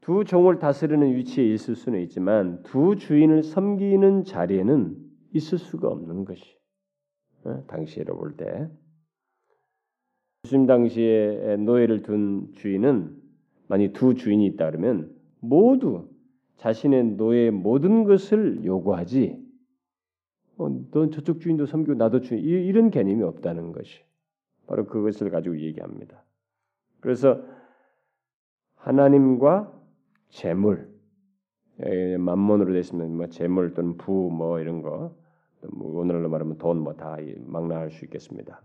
[0.00, 4.96] 두 종을 다스리는 위치에 있을 수는 있지만 두 주인을 섬기는 자리에는
[5.32, 6.42] 있을 수가 없는 것이
[7.44, 7.64] 어?
[7.66, 8.68] 당시로 볼 때.
[10.44, 13.16] 예수님 당시에 노예를 둔 주인은
[13.66, 16.10] 만약 두 주인이 있다 그러면 모두
[16.56, 19.42] 자신의 노예의 모든 것을 요구하지.
[20.58, 24.02] 어, 넌 저쪽 주인도 섬기고 나도 주인 이런 개념이 없다는 것이
[24.66, 26.22] 바로 그것을 가지고 얘기합니다.
[27.00, 27.42] 그래서
[28.84, 29.72] 하나님과
[30.28, 30.88] 재물,
[32.18, 35.16] 만몬으로 되시면 뭐 재물 또는 부 뭐 이런 거,
[35.72, 37.16] 뭐 오늘날로 말하면 돈 뭐 다
[37.46, 38.60] 망라할 수 있겠습니다.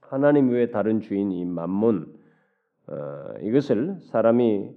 [0.00, 2.14] 하나님 외에 다른 주인 이 만몬
[2.88, 2.94] 어,
[3.42, 4.70] 이것을 사람이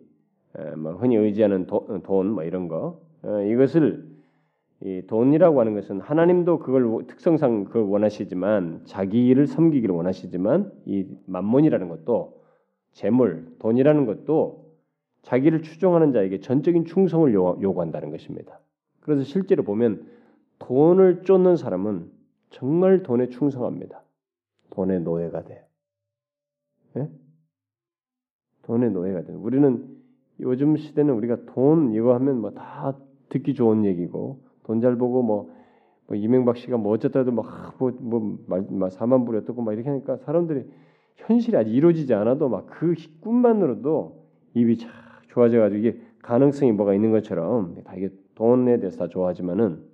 [0.77, 4.07] 뭐 흔히 의지하는 돈 뭐 이런 거 어, 이것을
[4.81, 11.89] 이 돈이라고 하는 것은 하나님도 그걸 특성상 그걸 원하시지만 자기 일을 섬기기를 원하시지만 이 만몬이라는
[11.89, 12.38] 것도
[12.93, 14.69] 재물 돈이라는 것도
[15.23, 18.59] 자기를 추종하는 자에게 전적인 충성을 요구한다는 것입니다.
[19.01, 20.05] 그래서 실제로 보면
[20.59, 22.09] 돈을 쫓는 사람은
[22.51, 24.03] 정말 돈에 충성합니다.
[24.71, 25.65] 돈의 노예가 돼.
[26.97, 27.09] 예?
[28.63, 29.33] 돈의 노예가 돼.
[29.33, 29.97] 우리는
[30.39, 32.95] 요즘 시대는 우리가 돈 이거 하면 뭐 다
[33.29, 35.51] 듣기 좋은 얘기고 돈 잘 보고 뭐,
[36.07, 40.65] 뭐 이명박 씨가 뭐 어쨌다도 막뭐뭐 사만 불이 어떻고 막 이렇게 하니까 사람들이
[41.17, 44.91] 현실이 아직 이루어지지 않아도 막 그 꿈만으로도 입이 참
[45.29, 49.85] 좋아져가지고 이게 가능성이 뭐가 있는 것처럼 다 이게 돈에 대해서 다 좋아하지만은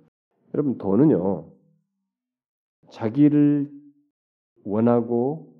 [0.54, 1.50] 여러분 돈은요
[2.90, 3.70] 자기를
[4.64, 5.52] 원하고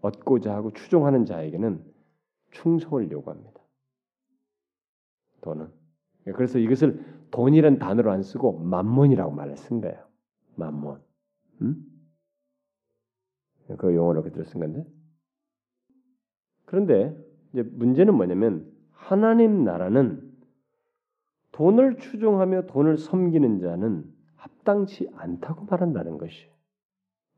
[0.00, 1.82] 얻고자 하고 추종하는 자에게는
[2.52, 3.60] 충성을 요구합니다.
[5.40, 5.68] 돈은.
[6.34, 10.04] 그래서 이것을 돈이란 단어로 안 쓰고 만몬이라고 말을 쓴 거예요.
[10.56, 11.00] 만몬.
[11.62, 11.84] 음?
[13.78, 14.84] 그 용어로 그대로 쓴 건데.
[16.64, 17.16] 그런데
[17.52, 20.22] 이제 문제는 뭐냐면 하나님 나라는
[21.52, 26.48] 돈을 추종하며 돈을 섬기는 자는 합당치 않다고 말한다는 것이.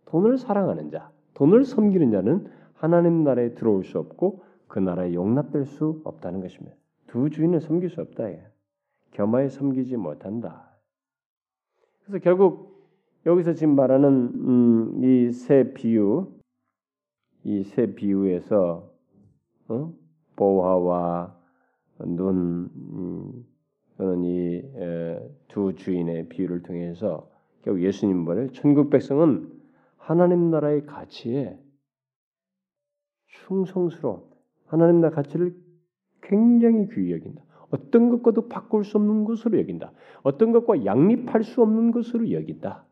[0.07, 6.01] 돈을 사랑하는 자, 돈을 섬기는 자는 하나님 나라에 들어올 수 없고 그 나라에 용납될 수
[6.05, 6.77] 없다는 것입니다.
[7.07, 8.25] 두 주인을 섬길 수 없다.
[9.13, 10.69] 겸하에 섬기지 못한다.
[12.03, 12.78] 그래서 결국
[13.29, 16.33] 여기서 지금 말하는 음, 이세 비유,
[17.45, 18.91] 이 세 비유에서
[19.69, 19.93] 어?
[20.35, 21.37] 보화와
[22.07, 23.45] 눈 음,
[23.99, 27.31] 또는 이두 주인의 비유를 통해서
[27.63, 29.53] 결국 예수님 말에 천국 백성은
[29.99, 31.59] 하나님 나라의 가치에
[33.27, 34.23] 충성스러운
[34.67, 35.55] 하나님 나라 가치를
[36.23, 37.43] 굉장히 귀히 여긴다.
[37.71, 39.93] 어떤 것과도 바꿀 수 없는 것으로 여긴다.
[40.23, 42.88] 어떤 것과 양립할 수 없는 것으로 여긴다.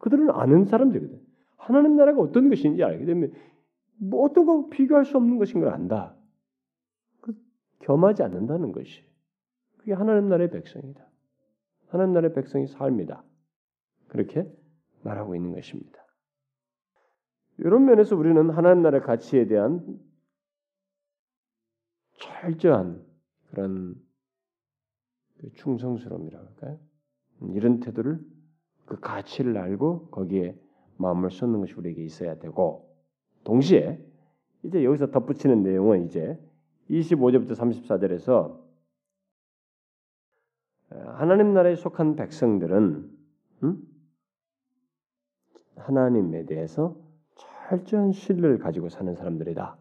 [0.00, 1.20] 그들은 아는 사람들이거든.
[1.56, 3.32] 하나님 나라가 어떤 것인지 알게 되면
[3.96, 6.16] 뭐 어떤 거 비교할 수 없는 것인 걸 안다.
[7.20, 7.34] 그
[7.80, 9.04] 겸하지 않는다는 것이
[9.76, 11.06] 그게 하나님 나라의 백성이다.
[11.88, 13.22] 하나님 나라의 백성이 삶이다.
[14.08, 14.50] 그렇게
[15.02, 16.04] 말하고 있는 것입니다.
[17.58, 20.00] 이런 면에서 우리는 하나님 나라의 가치에 대한
[22.14, 23.04] 철저한
[23.50, 23.94] 그런
[25.38, 26.78] 그 충성스러움이라고 할까요?
[27.42, 28.20] 음, 이런 태도를
[28.90, 30.58] 그 가치를 알고 거기에
[30.96, 32.92] 마음을 쏟는 것이 우리에게 있어야 되고
[33.44, 34.04] 동시에
[34.64, 36.36] 이제 여기서 덧붙이는 내용은 이제
[36.90, 38.58] 25절부터 34절에서
[40.90, 43.10] 하나님 나라에 속한 백성들은
[43.62, 43.82] 음?
[45.76, 46.96] 하나님에 대해서
[47.68, 49.78] 철저한 신뢰를 가지고 사는 사람들이다.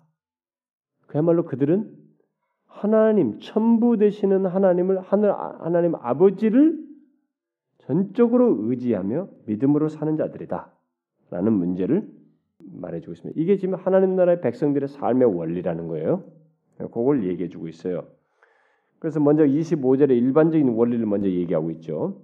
[1.08, 1.98] 그야말로 그들은
[2.68, 6.89] 하나님 천부 되시는 하나님을 하늘 하나님 아버지를
[7.90, 12.08] 전적으로 의지하며 믿음으로 사는 자들이다라는 문제를
[12.60, 13.42] 말해주고 있습니다.
[13.42, 16.24] 이게 지금 하나님 나라의 백성들의 삶의 원리라는 거예요.
[16.78, 18.06] 그걸 얘기해주고 있어요.
[19.00, 22.22] 그래서 먼저 25절에 일반적인 원리를 먼저 얘기하고 있죠.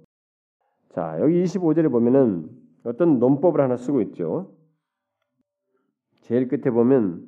[0.90, 2.48] 자 여기 25절에 보면은
[2.84, 4.52] 어떤 논법을 하나 쓰고 있죠.
[6.20, 7.26] 제일 끝에 보면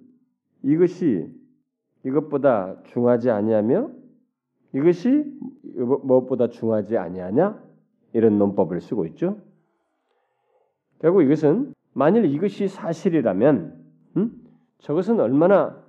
[0.62, 1.28] 이것이
[2.04, 3.90] 이것보다 중하지 아니하며
[4.74, 5.24] 이것이
[5.64, 7.67] 무엇보다 중하지 아니하냐
[8.18, 9.38] 이런 논법을 쓰고 있죠.
[10.98, 13.84] 결국 이것은 만일 이것이 사실이라면
[14.16, 14.32] 음?
[14.78, 15.82] 저것은 얼마나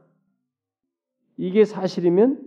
[1.38, 2.42] 이게 사실이면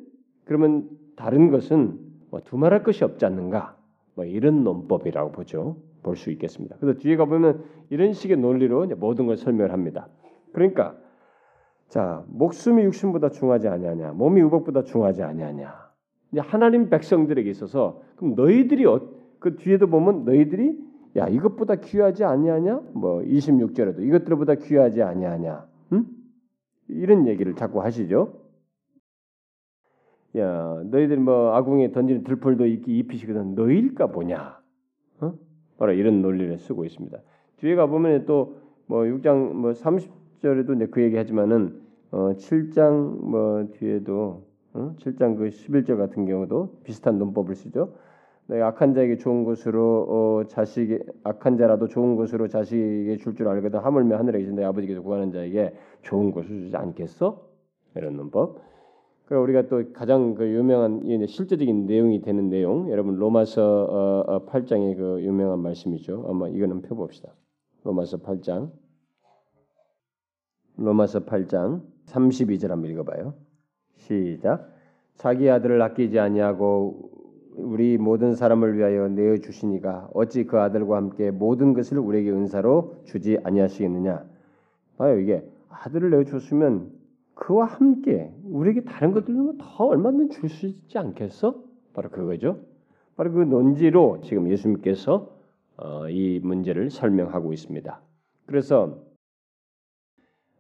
[0.45, 1.99] 그러면 다른 것은
[2.31, 3.77] 뭐 두말할 것이 없지 않는가
[4.15, 5.77] 뭐 이런 논법이라고 보죠.
[6.03, 6.77] 볼 수 있겠습니다.
[6.81, 10.09] 그래서 뒤에 가보면 이런 식의 논리로 모든 걸 설명합니다.
[10.53, 10.97] 그러니까
[11.89, 15.73] 자 목숨이 육신보다 중하지 아니하냐 몸이 의복보다 중하지 아니하냐
[16.39, 19.01] 하나님 백성들에게 있어서 그럼 너희들이 어,
[19.43, 20.79] 그 뒤에도 보면 너희들이
[21.17, 26.07] 야 이것보다 귀하지 아니하냐 뭐 26절에도 이것들보다 귀하지 아니하냐 응?
[26.89, 28.41] 이런 얘기를 자꾸 하시죠.
[30.39, 34.59] 야, 너희들 뭐 아궁에 던지는 들풀도 입히시거든 너희일까 보냐?
[35.21, 35.35] 어?
[35.77, 37.19] 바로 이런 논리를 쓰고 있습니다.
[37.59, 43.67] 뒤에 가 보면 또 뭐 6장 뭐 30절에도 이제 그 얘기 하지만은 어 7장 뭐
[43.73, 44.95] 뒤에도 어?
[44.99, 47.95] 7장 그 11절 같은 경우도 비슷한 논법을 쓰죠.
[48.47, 53.81] 내가 악한 자에게 좋은 것으로 어, 자식 악한 자라도 좋은 것으로 자식에게 줄 줄 알거든
[53.81, 57.41] 하물며 하늘에 계신 내 아버지께서 구하는 자에게 좋은 것을 주지 않겠어?
[57.95, 58.61] 이런 논법.
[59.27, 64.97] 그리고 우리가 또 가장 그 유명한 실제적인 내용이 되는 내용, 여러분 로마서 어, 8장의 어,
[64.97, 66.27] 그 유명한 말씀이죠.
[66.29, 67.33] 아마 이거는 펴봅시다.
[67.85, 68.71] 로마서 8장,
[70.77, 73.35] 로마서 8장 32절 한번 읽어봐요.
[73.97, 74.69] 시작.
[75.15, 77.22] 자기 아들을 아끼지 아니하고
[77.57, 83.39] 우리 모든 사람을 위하여 내어 주시니가 어찌 그 아들과 함께 모든 것을 우리에게 은사로 주지
[83.43, 84.25] 아니하시겠느냐?
[84.97, 86.91] 봐요 이게 아들을 내어 줬으면
[87.35, 91.63] 그와 함께 우리에게 다른 것들은 더 얼마든지 줄 수 있지 않겠어?
[91.93, 92.59] 바로 그거죠.
[93.17, 95.29] 바로 그 논지로 지금 예수님께서
[95.77, 98.01] 어, 이 문제를 설명하고 있습니다.
[98.47, 99.03] 그래서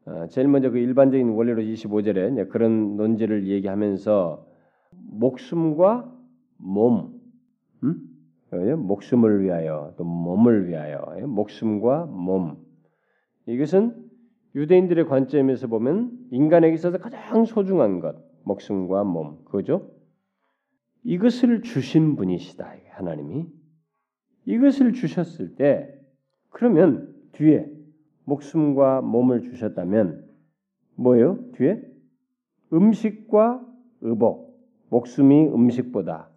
[0.05, 4.47] 어, 제일 먼저 그 일반적인 원리로 25절에 그런 논지를 얘기하면서
[5.13, 6.11] 목숨과
[6.63, 7.21] 몸,
[7.83, 8.09] 음?
[8.87, 12.59] 목숨을 위하여 또 몸을 위하여 목숨과 몸
[13.47, 14.11] 이것은
[14.55, 19.91] 유대인들의 관점에서 보면 인간에게 있어서 가장 소중한 것, 목숨과 몸, 그죠?
[21.05, 23.47] 이것을 주신 분이시다, 하나님이.
[24.45, 25.89] 이것을 주셨을 때,
[26.51, 27.67] 그러면 뒤에
[28.25, 30.29] 목숨과 몸을 주셨다면,
[30.97, 31.39] 뭐예요?
[31.53, 31.83] 뒤에?
[32.73, 33.67] 음식과
[34.03, 36.29] 의복, 목숨이 음식보다,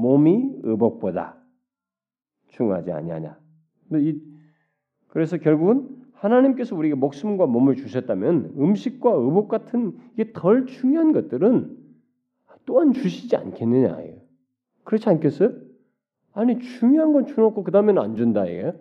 [0.00, 1.36] 몸이 의복보다
[2.48, 3.38] 중하지 아니하냐.
[5.08, 11.78] 그래서 결국은 하나님께서 우리에게 목숨과 몸을 주셨다면 음식과 의복 같은 이게 덜 중요한 것들은
[12.66, 13.96] 또한 주시지 않겠느냐
[14.84, 15.52] 그렇지 않겠어요?
[16.32, 18.72] 아니 중요한 건 주놓고 그 다음에는 안 준다 이게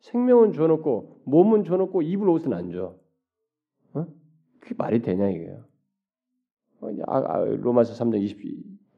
[0.00, 2.96] 생명은 줘놓고 몸은 줘놓고 입을 옷은 안 줘.
[3.94, 4.06] 어?
[4.60, 5.64] 그게 말이 되냐 이게요.
[6.80, 8.20] 어, 아, 아, 로마서 3장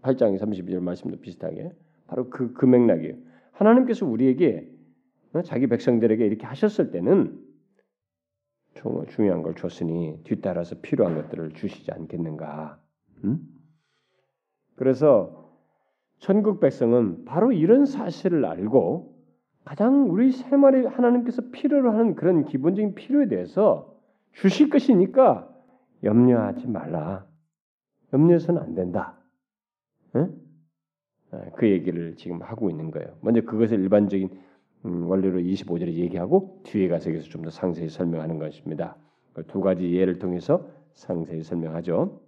[0.07, 1.73] 28장 32절 말씀도 비슷하게
[2.07, 3.15] 바로 그, 그 맥락이에요.
[3.53, 4.71] 하나님께서 우리에게
[5.33, 7.45] 어, 자기 백성들에게 이렇게 하셨을 때는
[9.09, 12.79] 중요한 걸 줬으니 뒤따라서 필요한 것들을 주시지 않겠는가?
[13.25, 13.41] 음?
[14.77, 15.51] 그래서
[16.19, 19.17] 천국 백성은 바로 이런 사실을 알고
[19.65, 23.97] 가장 우리 생활에 하나님께서 필요로 하는 그런 기본적인 필요에 대해서
[24.33, 25.49] 주실 것이니까
[26.05, 27.27] 염려하지 말라.
[28.13, 29.19] 염려해서는 안 된다.
[30.17, 30.35] 응?
[31.33, 33.17] 아, 그 얘기를 지금 하고 있는 거예요.
[33.21, 34.31] 먼저 그것을 일반적인
[34.87, 38.97] 음, 원리로 25절에 얘기하고 뒤에 가서 여기서 좀 더 상세히 설명하는 것입니다.
[39.35, 42.21] 그두 가지 예를 통해서 상세히 설명하죠.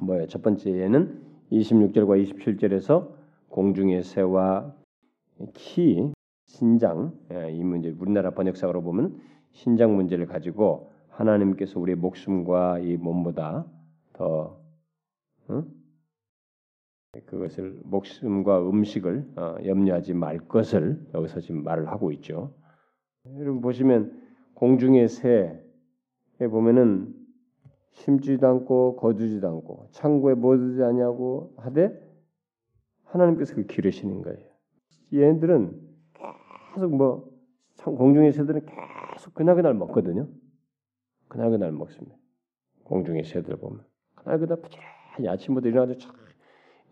[0.00, 0.26] 뭐예요?
[0.28, 3.10] 첫 번째 예는 26절과 27절에서
[3.48, 4.74] 공중의 새와
[5.54, 6.12] 키,
[6.46, 9.20] 신장 예, 이 문제 우리나라 번역상으로 보면
[9.52, 13.66] 신장 문제를 가지고 하나님께서 우리의 목숨과 이 몸보다
[14.12, 14.60] 더
[15.50, 15.64] 응?
[17.26, 22.54] 그것을 목숨과 음식을 어, 염려하지 말 것을 여기서 지금 말을 하고 있죠.
[23.36, 24.16] 여러분 보시면
[24.54, 25.58] 공중의 새에
[26.38, 27.14] 보면은
[27.92, 31.92] 심지도 않고 거두지도 않고 창고에 모두지 않냐고 하되
[33.06, 34.48] 하나님께서 그 기르시는 거예요.
[35.12, 35.80] 얘네들은
[36.74, 37.28] 계속 뭐
[37.84, 38.66] 공중의 새들은
[39.14, 40.28] 계속 그날 그날 먹거든요.
[41.26, 42.16] 그날 그날 먹습니다.
[42.84, 45.98] 공중의 새들 보면 그날 그날 부지런히 아침부터 일어나서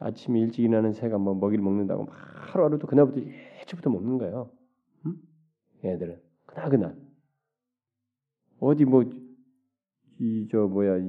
[0.01, 4.51] 아침 일찍 일어나는 새가 뭐 먹이를 먹는다고 하루하루도 그날부터 일찍부터 먹는 거예요.
[5.07, 5.17] 응?
[5.85, 6.97] 얘들은 그날 그날
[8.61, 9.05] 어디 뭐
[10.21, 11.01] 이 저 뭐야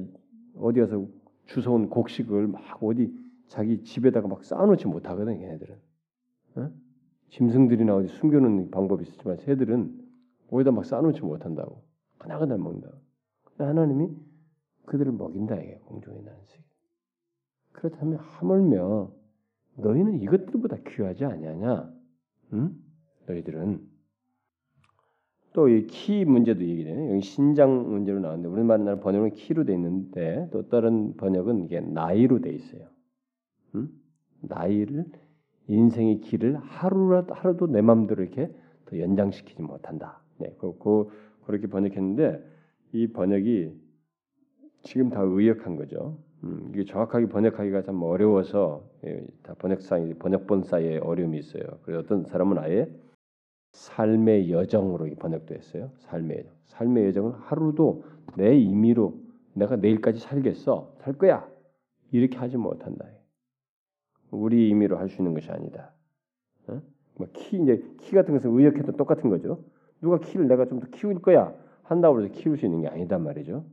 [0.56, 1.06] 어디 가서
[1.46, 3.12] 주워온 곡식을 막 어디
[3.48, 5.80] 자기 집에다가 막 쌓아놓지 못하거든 얘네들은.
[6.56, 6.70] 어?
[7.30, 10.08] 짐승들이나 어디 숨겨놓는 방법이 있지만 새들은
[10.48, 11.82] 거기다 막 쌓아놓지 못한다고
[12.18, 12.98] 하나하나 먹는다고.
[13.58, 14.10] 하나님이
[14.86, 16.58] 그들을 먹인다 이게 공중에 나는 새.
[17.72, 19.12] 그렇다면 하물며
[19.76, 21.92] 너희는 이것들보다 귀하지 아니하냐?
[22.54, 22.74] 응?
[23.26, 23.88] 너희들은
[25.52, 27.10] 또 이 키 문제도 얘기되네.
[27.10, 32.50] 여기 신장 문제로 나왔는데 우리나라 번역은 키로 돼 있는데 또 다른 번역은 이게 나이로 돼
[32.52, 32.86] 있어요.
[33.74, 33.88] 응?
[34.42, 35.06] 나이를
[35.68, 38.52] 인생의 길을 하루라도 하루도 내 마음대로 이렇게
[38.86, 40.20] 더 연장시키지 못한다.
[40.38, 41.08] 네, 그, 그
[41.46, 42.44] 그렇게 번역했는데
[42.92, 43.72] 이 번역이
[44.82, 46.18] 지금 다 의역한 거죠.
[46.44, 51.62] 음, 이게 정확하게 번역하기가 참 어려워서 예, 다 번역상 번역본 사이에 어려움이 있어요.
[51.82, 52.88] 그래서 어떤 사람은 아예
[53.72, 55.92] 삶의 여정으로 번역됐어요.
[55.98, 56.52] 삶의 여정.
[56.66, 58.04] 삶의 여정은 하루도
[58.36, 59.14] 내 임의로
[59.54, 61.48] 내가 내일까지 살겠어, 살 거야
[62.12, 63.06] 이렇게 하지 못한다.
[64.30, 65.92] 우리 임의로 할 수 있는 것이 아니다.
[66.68, 66.80] 어?
[67.16, 69.62] 뭐키 이제 키 같은 것은 의역해도 똑같은 거죠.
[70.00, 73.64] 누가 키를 내가 좀 더 키울 거야 한다고 해서 키울 수 있는 게 아니단 말이죠.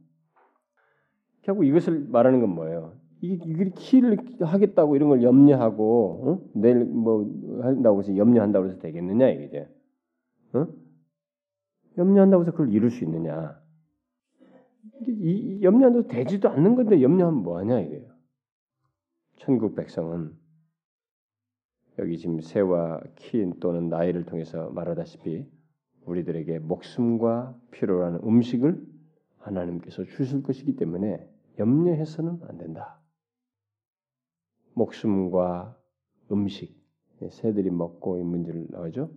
[1.48, 3.00] 결국 이것을 말하는 건 뭐예요?
[3.22, 6.50] 이게, 이게 키를 하겠다고 이런 걸 염려하고 어?
[6.54, 7.26] 내일 뭐
[7.62, 9.66] 한다고 해서 염려한다고 해서 되겠느냐 이게
[10.54, 10.68] 어?
[11.98, 13.58] 염려한다고 해서 그걸 이룰 수 있느냐?
[15.08, 18.10] 이, 이 염려한다고 되지도 않는 건데 염려하면 뭐하냐 이게요.
[19.38, 20.34] 천국 백성은
[22.00, 25.48] 여기 지금 새와 키 또는 나이를 통해서 말하다시피
[26.06, 28.86] 우리들에게 목숨과 필요로 는 음식을
[29.38, 33.00] 하나님께서 주실 것이기 때문에 염려해서는 안 된다.
[34.74, 35.78] 목숨과
[36.32, 36.78] 음식,
[37.30, 39.12] 새들이 먹고 이 문제를 나오죠.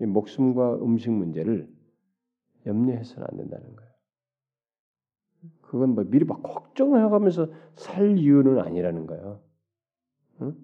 [0.00, 1.68] 이 목숨과 음식 문제를
[2.66, 3.92] 염려해서는 안 된다는 거예요.
[5.60, 9.42] 그건 뭐 미리 막 걱정해가면서 살 이유는 아니라는 거예요.
[10.40, 10.56] 응?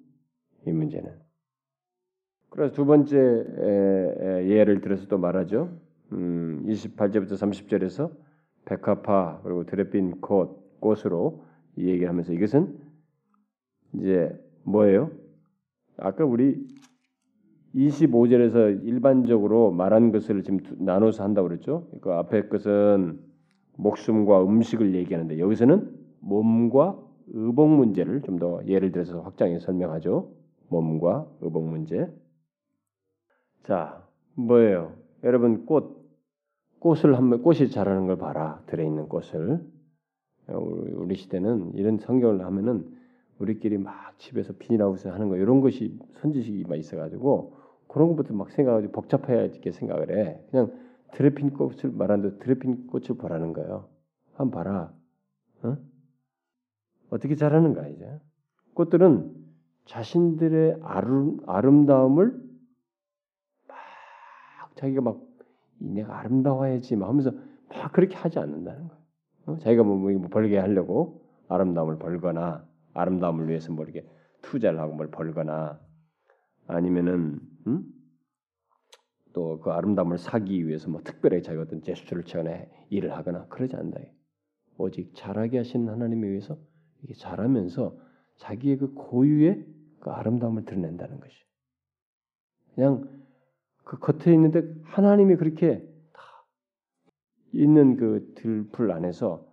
[0.66, 1.20] 이 문제는.
[2.48, 5.78] 그래서 두 번째 예를 들어서 또 말하죠.
[6.12, 8.16] 음, 28절부터 30절에서
[8.64, 11.44] 백합화 그리고 드레핀 꽃 꽃으로
[11.76, 12.78] 이 얘기를 하면서 이것은
[13.94, 14.30] 이제
[14.64, 15.10] 뭐예요?
[15.96, 16.66] 아까 우리
[17.74, 21.88] 25절에서 일반적으로 말한 것을 지금 나눠서 한다고 그랬죠.
[22.00, 23.20] 그 앞에 것은
[23.76, 25.90] 목숨과 음식을 얘기하는데 여기서는
[26.20, 30.32] 몸과 의복 문제를 좀 더 예를 들어서 확장해 설명하죠.
[30.68, 32.08] 몸과 의복 문제.
[33.64, 34.94] 자, 뭐예요?
[35.22, 36.00] 여러분 꽃
[36.80, 38.62] 꽃을 한번 꽃이 자라는 걸 봐라.
[38.66, 39.60] 들어 있는 꽃을.
[40.58, 42.86] 우리 시대는 이런 성경을 하면은
[43.38, 47.56] 우리끼리 막 집에서 비닐하우스 하는 거 이런 것이 선지식이 막 있어가지고
[47.88, 50.40] 그런 것부터 막 생각하고 복잡해야게 생각을 해.
[50.50, 50.72] 그냥
[51.12, 53.88] 드레핀 꽃을 말하는데 드레핀 꽃을 보라는 거예요.
[54.34, 54.92] 한번 봐라.
[55.62, 55.76] 어?
[57.10, 58.20] 어떻게 자라는가 이제.
[58.74, 59.34] 꽃들은
[59.86, 62.40] 자신들의 아름, 아름다움을
[63.66, 65.20] 막 자기가 막
[65.78, 67.32] 내가 아름다워야지 막 하면서
[67.68, 68.99] 막 그렇게 하지 않는다는 거예요.
[69.50, 69.58] 어?
[69.58, 74.06] 자기가 뭐, 뭐 벌게 하려고 아름다움을 벌거나 아름다움을 위해서 뭐 이렇게
[74.42, 75.80] 투자를 하고 뭘 벌거나
[76.66, 77.84] 아니면은 음?
[79.32, 84.00] 또그 아름다움을 사기 위해서 뭐 특별하게 자기가 어떤 제스처를 취하거나 일을 하거나 그러지 않는다.
[84.76, 86.58] 오직 잘하게 하신 하나님에 의해서
[87.02, 87.96] 이게 잘하면서
[88.38, 89.66] 자기의 그 고유의
[90.00, 91.36] 그 아름다움을 드러낸다는 것이.
[92.74, 93.08] 그냥
[93.84, 95.89] 그 겉에 있는데 하나님이 그렇게 다
[97.52, 99.46] 있는 그 들풀 안에서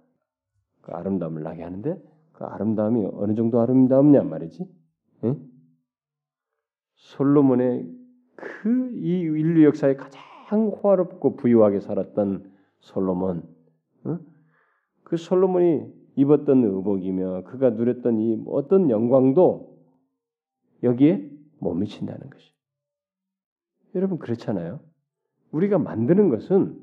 [0.81, 2.01] 그 아름다움을 나게 하는데
[2.33, 4.69] 그 아름다움이 어느 정도 아름다움냐 말이지.
[5.23, 5.51] 응?
[6.95, 7.89] 솔로몬의
[8.35, 13.43] 그 이 인류 역사에 가장 호화롭고 부유하게 살았던 솔로몬,
[14.05, 14.19] 응?
[15.03, 19.77] 그 솔로몬이 입었던 의복이며 그가 누렸던 이 어떤 영광도
[20.83, 22.51] 여기에 못 미친다는 것이.
[23.95, 24.79] 여러분 그렇잖아요.
[25.51, 26.79] 우리가 만드는 것은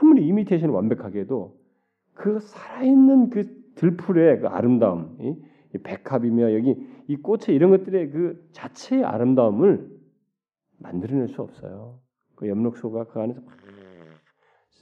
[0.00, 1.58] 아무리 이미테이션 완벽하게 해도
[2.14, 9.04] 그 살아있는 그 들풀의 그 아름다움, 이 백합이며 여기 이 꽃의 이런 것들의 그 자체의
[9.04, 9.88] 아름다움을
[10.78, 12.00] 만들어낼 수 없어요.
[12.34, 13.56] 그 엽록소가 그 안에서 막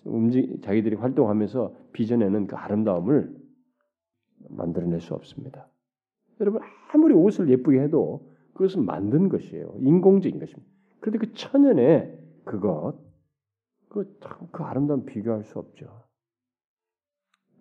[0.04, 3.34] 움직 자기들이 활동하면서 빚어내는 그 아름다움을
[4.48, 5.68] 만들어낼 수 없습니다.
[6.40, 6.60] 여러분
[6.92, 9.74] 아무리 옷을 예쁘게 해도 그것은 만든 것이에요.
[9.78, 10.70] 인공적인 것입니다.
[11.00, 12.94] 그런데 그 천연의 그것,
[13.89, 14.18] 그,
[14.53, 16.05] 그 아름다움 비교할 수 없죠.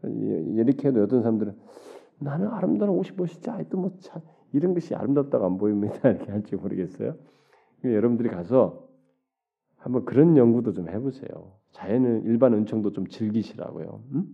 [0.04, 1.58] 이렇게 해도 어떤 사람들은
[2.20, 4.22] 나는 아름다운 옷이 멋있지, 아직도 뭐 참,
[4.54, 5.98] 이런 것이 아름답다고 안 보입니다.
[6.10, 7.16] 이렇게 할지 모르겠어요.
[7.84, 8.88] 여러분들이 가서
[9.78, 11.54] 한번 그런 연구도 좀 해보세요.
[11.72, 14.04] 자연은 일반 은총도 좀 즐기시라고요.
[14.14, 14.26] 음?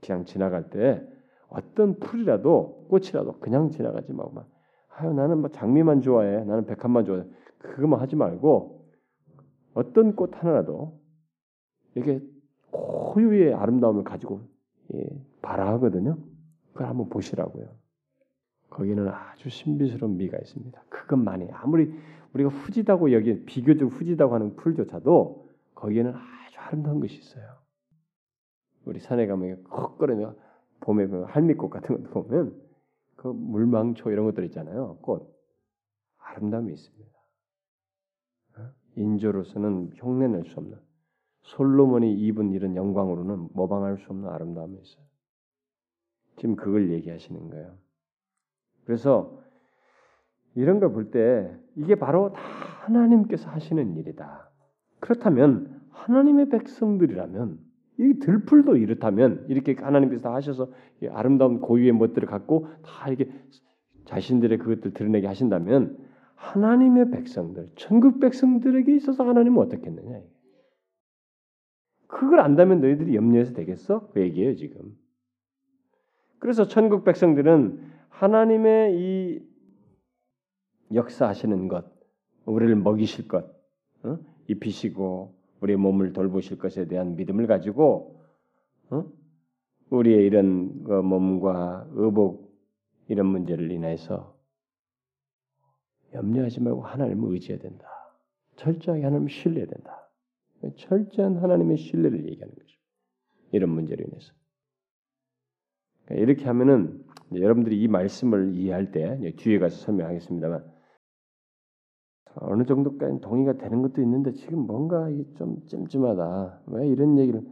[0.00, 1.06] 그냥 지나갈 때
[1.48, 4.48] 어떤 풀이라도 꽃이라도 그냥 지나가지 말고 막
[4.96, 7.24] 아유 나는 뭐 장미만 좋아해 나는 백합만 좋아해
[7.58, 8.75] 그거만 하지 말고
[9.76, 10.98] 어떤 꽃 하나라도
[11.96, 12.22] 이게
[12.70, 14.40] 고유의 아름다움을 가지고
[14.94, 15.06] 예,
[15.42, 16.16] 발화하거든요.
[16.72, 17.68] 그걸 한번 보시라고요.
[18.70, 20.82] 거기는 아주 신비스러운 미가 있습니다.
[20.88, 21.92] 그것만이 아무리
[22.32, 27.44] 우리가 후지다고 여기 비교적 후지다고 하는 풀조차도 거기에는 아주 아름다운 것이 있어요.
[28.86, 30.34] 우리 산에 가면 헉거리며
[30.80, 32.58] 봄에 보면 할미꽃 같은 것도 보면
[33.16, 34.96] 그 물망초 이런 것들 있잖아요.
[35.02, 35.38] 꽃
[36.16, 37.15] 아름다움이 있습니다.
[38.96, 39.00] 어?
[39.00, 40.78] 인조로서는 흉내낼 수 없는
[41.42, 45.04] 솔로몬이 입은 이런 영광으로는 모방할 수 없는 아름다움이 있어요.
[46.36, 47.74] 지금 그걸 얘기하시는 거예요.
[48.84, 49.40] 그래서
[50.54, 52.40] 이런 걸 볼 때 이게 바로 다
[52.84, 54.50] 하나님께서 하시는 일이다.
[55.00, 57.58] 그렇다면 하나님의 백성들이라면
[57.98, 60.70] 이 들풀도 이렇다면 이렇게 하나님께서 다 하셔서
[61.10, 63.30] 아름다운 고유의 멋들을 갖고 다 이렇게
[64.04, 65.98] 자신들의 그것들 드러내게 하신다면
[66.36, 70.22] 하나님의 백성들, 천국 백성들에게 있어서 하나님은 어떻겠느냐?
[72.06, 74.08] 그걸 안다면 너희들이 염려해서 되겠어?
[74.10, 74.96] 그 얘기예요 지금.
[76.38, 79.42] 그래서 천국 백성들은 하나님의 이
[80.94, 81.84] 역사하시는 것,
[82.44, 83.44] 우리를 먹이실 것,
[84.04, 84.18] 어?
[84.46, 88.20] 입히시고 우리의 몸을 돌보실 것에 대한 믿음을 가지고
[88.90, 89.04] 어?
[89.90, 92.54] 우리의 이런 그 몸과 의복
[93.08, 94.35] 이런 문제를 인해서
[96.16, 97.86] 염려하지 말고 하나님을 의지해야 된다.
[98.56, 100.10] 철저하게 하나님을 신뢰해야 된다.
[100.76, 102.76] 철저한 하나님의 신뢰를 얘기하는 거죠.
[103.52, 104.32] 이런 문제로 인해서.
[106.06, 107.04] 그러니까 이렇게 하면은
[107.34, 110.64] 여러분들이 이 말씀을 이해할 때 뒤에 가서 설명하겠습니다만
[112.36, 116.62] 어느 정도까지 동의가 되는 것도 있는데 지금 뭔가 좀 찜찜하다.
[116.66, 117.42] 왜 이런 얘기를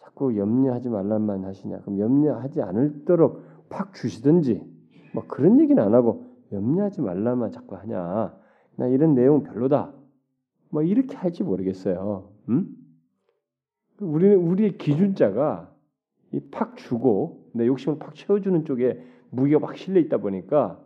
[0.00, 1.80] 자꾸 염려하지 말란만 하시냐?
[1.82, 4.62] 그럼 염려하지 않을도록 팍 주시든지
[5.14, 6.21] 뭐 그런 얘기는 안 하고
[6.52, 8.36] 염려하지 말란만 자꾸 하냐?
[8.76, 9.92] 나 이런 내용 별로다.
[10.70, 12.30] 뭐 이렇게 할지 모르겠어요.
[12.48, 12.68] 음?
[14.00, 15.72] 우리는 우리의 기준자가
[16.32, 20.80] 이 팍 주고 내 욕심을 팍 채워주는 쪽에 무게가 확 실려 있다 보니까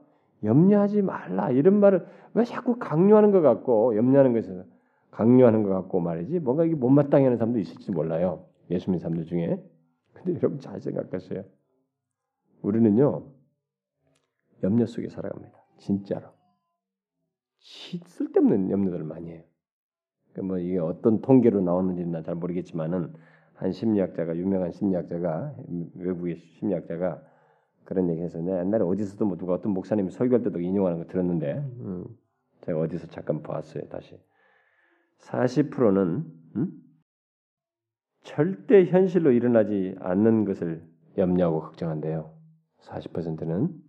[0.44, 4.64] 염려하지 말라 이런 말을 왜 자꾸 강요하는 것 같고 염려하는 것에서
[5.10, 8.44] 강요하는 것 같고 말이지 뭔가 이게 못마땅해 하는 사람도 있을지 몰라요.
[8.70, 9.62] 예수 믿는 사람들 중에.
[10.12, 11.44] 근데 여러분 잘 생각하세요.
[12.62, 13.22] 우리는요
[14.66, 15.56] 염려 속에 살아갑니다.
[15.78, 16.28] 진짜로.
[17.58, 19.42] 쓸데없는 염려들을 많이 해요.
[20.32, 23.14] 그러니까 뭐 이게 어떤 통계로 나왔는지는 잘 모르겠지만은
[23.54, 25.54] 한 심리학자가 유명한 심리학자가
[25.94, 27.22] 외국의 심리학자가
[27.84, 32.04] 그런 얘기해서 내가 옛날에 어디서도 뭐 누가 어떤 목사님이 설교할 때도 인용하는 거 들었는데 음,
[32.62, 34.20] 제가 어디서 잠깐 봤어요 다시
[35.20, 36.24] 40%는
[36.56, 36.72] 음?
[38.22, 40.84] 절대 현실로 일어나지 않는 것을
[41.16, 42.36] 염려하고 걱정한대요
[42.80, 43.85] 40%는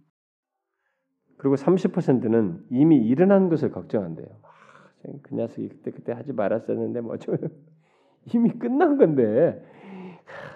[1.38, 7.15] 그리고 30%는 이미 일어난 것을 걱정한대요 아, 그 녀석이 그때 그때 하지 말았었는데 뭐
[8.33, 9.63] 이미 끝난 건데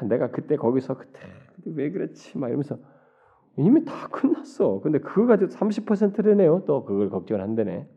[0.07, 1.19] 내가 그때 거기서 그때
[1.65, 2.77] 왜 그렇지 막 이러면서
[3.57, 4.79] 이미 다 끝났어.
[4.81, 6.63] 근데 그거 가지고 30%래네요.
[6.65, 7.87] 또 그걸 걱정을 한다네.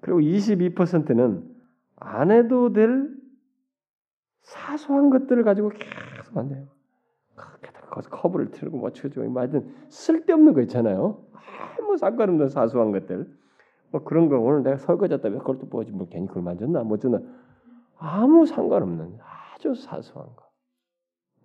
[0.00, 1.44] 그리고 22%는
[1.96, 3.08] 안 해도 될
[4.42, 6.68] 사소한 것들을 가지고 계속 한대요.
[8.02, 11.24] 커브를 틀고 뭐 쳐주고 맞은 쓸데없는 거 있잖아요.
[11.78, 13.28] 아무 상관없는 사소한 것들.
[13.90, 16.98] 뭐 그런 거 오늘 내가 설거지했다 왜 그걸 또 보지 뭐 괜히 그걸 만졌나 뭐
[16.98, 17.20] 쩌나
[17.98, 19.18] 아무 상관없는
[19.54, 20.44] 아주 사소한 거.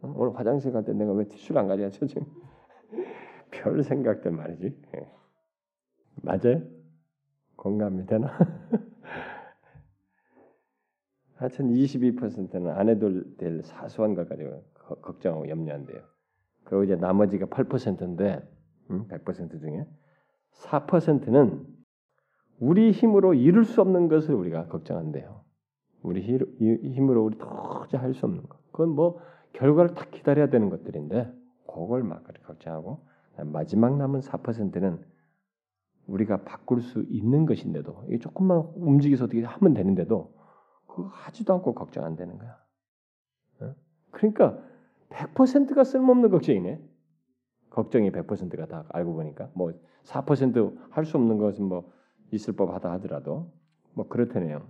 [0.01, 2.25] 오늘 화장실 갈 때 내가 왜 티슈를 안 가져왔지 지금
[3.51, 4.81] 별 생각들 말이지.
[4.95, 5.09] 예.
[6.23, 6.61] 맞아요?
[7.55, 8.31] 공감이 되나?
[11.35, 14.63] 하여튼 22%는 안 해도 될 사소한 것 가지고
[15.01, 16.01] 걱정하고 염려한대요.
[16.69, 18.47] 그리고 이제 나머지가 8%인데
[18.91, 19.87] 음, 100% 중에
[20.51, 21.65] 4%는
[22.59, 25.43] 우리 힘으로 이룰 수 없는 것을 우리가 걱정한대요.
[26.03, 28.59] 우리 힘으로 우리 도저히 할 수 없는 것.
[28.71, 29.19] 그건 뭐
[29.53, 31.33] 결과를 딱 기다려야 되는 것들인데
[31.65, 33.03] 그걸 막 걱정하고
[33.45, 35.03] 마지막 남은 4%는
[36.05, 40.35] 우리가 바꿀 수 있는 것인데도 이게 조금만 움직여서 어떻게 하면 되는데도
[40.85, 42.57] 그거 하지도 않고 걱정 안 되는 거야.
[43.61, 43.75] 어?
[44.11, 44.68] 그러니까
[45.09, 46.81] 100%가 쓸모없는 걱정이네.
[47.69, 49.71] 걱정이 100%가 다 알고 보니까 뭐
[50.03, 51.91] 4%할 수 없는 것은 뭐
[52.31, 53.51] 있을 법하다 하더라도
[53.93, 54.67] 뭐 그렇다네요.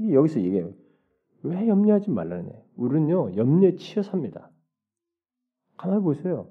[0.00, 0.72] 여기서 얘기해요.
[1.42, 2.64] 왜 염려하지 말라는 애?
[2.76, 4.50] 우리는요 염려에 치여 삽니다.
[5.76, 6.48] 가만히 보세요.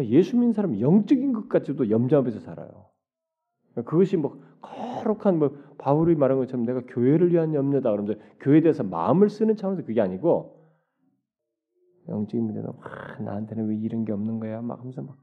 [0.00, 2.90] 예수 믿는 사람 영적인 것까지도 염려하면서 살아요.
[3.74, 4.42] 그것이 뭐
[4.74, 9.86] 거룩한 뭐 바울이 말한 것처럼 내가 교회를 위한 염려다 그러면서 교회에 대해서 마음을 쓰는 차원에서
[9.86, 10.56] 그게 아니고
[12.08, 15.16] 영적인 문제는 아, 나한테는 왜 이런 게 없는 거야 막 하면서 막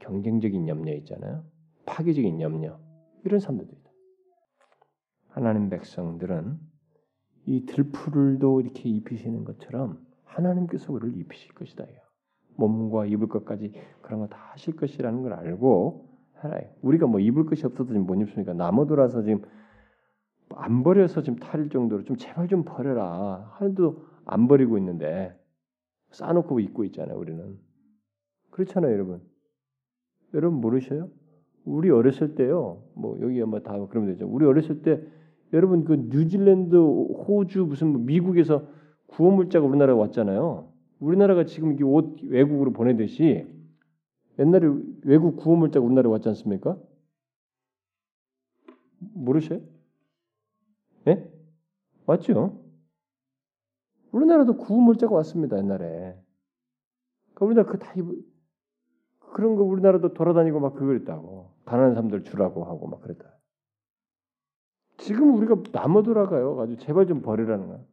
[0.00, 1.44] 경쟁적인 염려 있잖아요.
[1.86, 2.78] 파괴적인 염려
[3.24, 3.90] 이런 사람들도 있다.
[5.28, 6.58] 하나님 백성들은
[7.46, 11.84] 이 들풀을도 이렇게 입히시는 것처럼 하나님께서 우리를 입히실 것이다.
[12.56, 13.72] 몸과 입을 것까지
[14.02, 16.09] 그런 거 다 하실 것이라는 걸 알고
[16.40, 16.62] 살아요.
[16.82, 18.52] 우리가 뭐 입을 것이 없어도 지금 못 입습니까?
[18.52, 19.42] 나무들어서 지금
[20.50, 23.50] 안 버려서 지금 탈 정도로 좀 제발 좀 버려라.
[23.54, 25.36] 하나도 안 버리고 있는데
[26.10, 27.18] 쌓아놓고 입고 있잖아요.
[27.18, 27.58] 우리는
[28.50, 29.20] 그렇잖아요, 여러분.
[30.34, 31.08] 여러분 모르셔요?
[31.64, 32.82] 우리 어렸을 때요.
[32.94, 34.26] 뭐 여기 아마 다 그러면 되죠.
[34.26, 35.02] 우리 어렸을 때
[35.52, 38.66] 여러분 그 뉴질랜드, 호주 무슨 뭐 미국에서
[39.08, 40.68] 구호 물자가 우리나라에 왔잖아요.
[41.00, 43.46] 우리나라가 지금 옷 외국으로 보내듯이
[44.38, 44.66] 옛날에
[45.04, 46.78] 외국 구호 물자가 우리나라에 왔지 않습니까?
[48.98, 49.60] 모르셔요?
[51.08, 51.30] 예?
[52.06, 52.62] 맞죠?
[54.12, 56.18] 우리나라도 구호 물자가 왔습니다 옛날에.
[57.34, 57.94] 그러니까 우리나라 그다
[59.32, 63.30] 그런 거 우리나라도 돌아다니고 막 그걸 했다고 가난한 사람들 주라고 하고 막 그랬다.
[64.98, 66.60] 지금 우리가 남아 돌아가요.
[66.60, 67.84] 아주 제발 좀 버리라는 거야.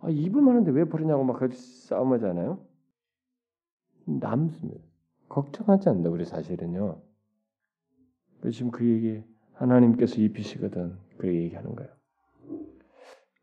[0.00, 2.64] 아, 입을 만한데 왜 버리냐고 막 같이 싸움하잖아요.
[4.06, 4.93] 남습니다.
[5.28, 7.00] 걱정하지 않는다 우리 사실은요.
[8.52, 9.22] 지금 그 얘기
[9.54, 11.90] 하나님께서 입히시거든 그 얘기하는 거예요.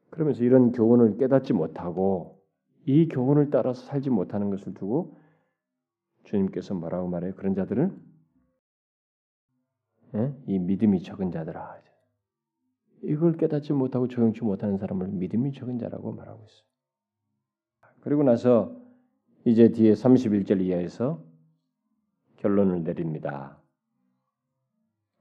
[0.09, 2.43] 그러면서 이런 교훈을 깨닫지 못하고
[2.85, 5.17] 이 교훈을 따라서 살지 못하는 것을 두고
[6.25, 7.33] 주님께서 뭐라고 말해요?
[7.35, 8.11] 그런 자들은
[10.15, 10.35] 예?
[10.45, 11.81] 이 믿음이 적은 자들아.
[13.03, 17.91] 이걸 깨닫지 못하고 조용치 못하는 사람을 믿음이 적은 자라고 말하고 있어요.
[18.01, 18.75] 그리고 나서
[19.45, 21.23] 이제 뒤에 31절 이하에서
[22.41, 23.57] 결론을 내립니다.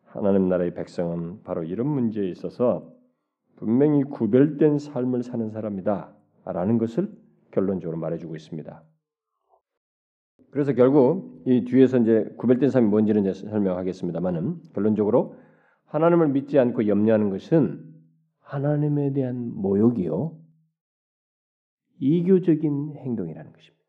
[0.06, 2.90] 하나님 나라의 백성은 바로 이런 문제에 있어서
[3.56, 6.16] 분명히 구별된 삶을 사는 사람이다.
[6.46, 7.12] 라는 것을
[7.50, 8.82] 결론적으로 말해주고 있습니다.
[10.50, 15.36] 그래서 결국 이 뒤에서 이제 구별된 삶이 뭔지는 이제 설명하겠습니다만은 결론적으로
[15.84, 17.84] 하나님을 믿지 않고 염려하는 것은
[18.40, 20.36] 하나님에 대한 모욕이요
[22.00, 23.79] 이교적인 행동이라는 것입니다.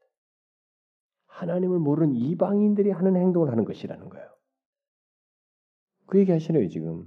[1.42, 4.28] 하나님을 모르는 이방인들이 하는 행동을 하는 것이라는 거예요.
[6.06, 7.06] 그 얘기 하시네요 지금.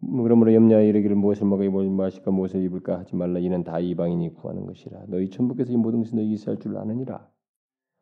[0.00, 4.34] 뭐 그러므로 염려하 이르기를 무엇을 먹어 무엇을 마실까 무엇을 입을까 하지 말라 이는 다 이방인이
[4.34, 7.28] 구하는 것이라 너희 천부께서 이 모든 것을 너희 있어야 줄 아느니라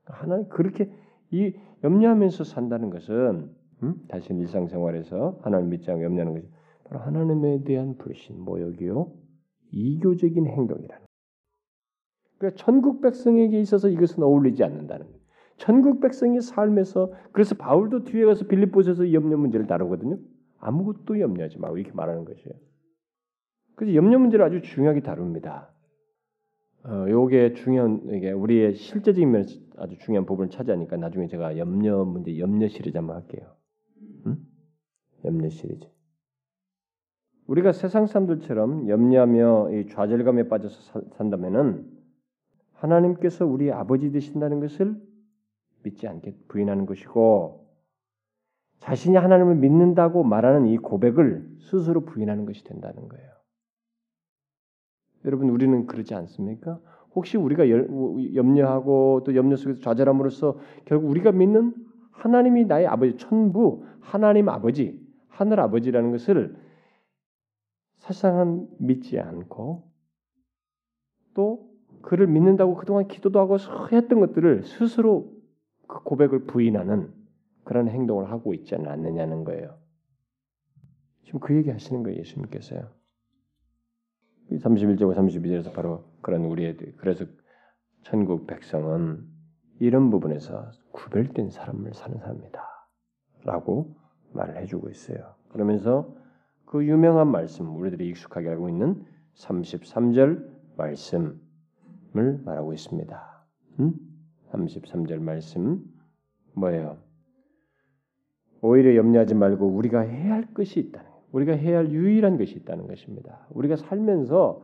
[0.04, 0.92] 하나님 그렇게
[1.30, 3.50] 이 염려하면서 산다는 것은
[3.82, 3.94] 음?
[4.08, 6.48] 다시 일상생활에서 하나님 믿지 않고 염려하는 것이
[6.84, 9.12] 바로 하나님에 대한 불신, 모욕이요
[9.72, 11.05] 이교적인 행동이라는.
[12.38, 15.20] 그러니까 천국 백성에게 있어서 이것은 어울리지 않는다는 거예요.
[15.56, 20.18] 천국 백성의 삶에서 그래서 바울도 뒤에 가서 빌립보에서 염려 문제를 다루거든요.
[20.58, 22.54] 아무것도 염려하지 말고 이렇게 말하는 것이에요.
[23.74, 25.70] 그래서 염려 문제를 아주 중요하게 다룹니다.
[26.84, 32.38] 어, 요게 중요한 이게 우리의 실제적인 면에서 아주 중요한 부분을 차지하니까 나중에 제가 염려 문제
[32.38, 33.54] 염려 시리즈 한번 할게요.
[34.26, 34.36] 응?
[35.24, 35.86] 염려 시리즈.
[37.46, 41.95] 우리가 세상 사람들처럼 염려하며 이 좌절감에 빠져서 사, 산다면은
[42.86, 44.96] 하나님께서 우리 아버지 되신다는 것을
[45.82, 47.66] 믿지 않게 부인하는 것이고
[48.78, 53.30] 자신이 하나님을 믿는다고 말하는 이 고백을 스스로 부인하는 것이 된다는 거예요.
[55.24, 56.80] 여러분 우리는 그러지 않습니까?
[57.14, 61.74] 혹시 우리가 염려하고 또 염려 속에서 좌절함으로써 결국 우리가 믿는
[62.12, 66.56] 하나님이 나의 아버지 천부 하나님 아버지 하늘 아버지라는 것을
[67.96, 69.90] 사실상 믿지 않고
[71.34, 71.65] 또
[72.06, 73.56] 그를 믿는다고 그동안 기도도 하고
[73.90, 75.34] 했던 것들을 스스로
[75.88, 77.12] 그 고백을 부인하는
[77.64, 79.76] 그런 행동을 하고 있지는 않느냐는 거예요.
[81.24, 82.88] 지금 그 얘기 하시는 거예요, 예수님께서요.
[84.52, 87.24] 31절과 32절에서 바로 그런 우리의 그래서
[88.02, 89.26] 천국 백성은
[89.80, 92.62] 이런 부분에서 구별된 삶을 사는 사람이다
[93.42, 93.96] 라고
[94.32, 95.34] 말을 해주고 있어요.
[95.48, 96.14] 그러면서
[96.66, 99.04] 그 유명한 말씀 우리들이 익숙하게 알고 있는
[99.34, 101.44] 33절 말씀
[102.18, 103.46] 을 말하고 있습니다.
[103.80, 103.94] 음?
[104.50, 105.82] 33절 말씀
[106.54, 106.98] 뭐예요?
[108.62, 113.46] 오히려 염려하지 말고 우리가 해야 할 것이 있다는 우리가 해야 할 유일한 것이 있다는 것입니다.
[113.50, 114.62] 우리가 살면서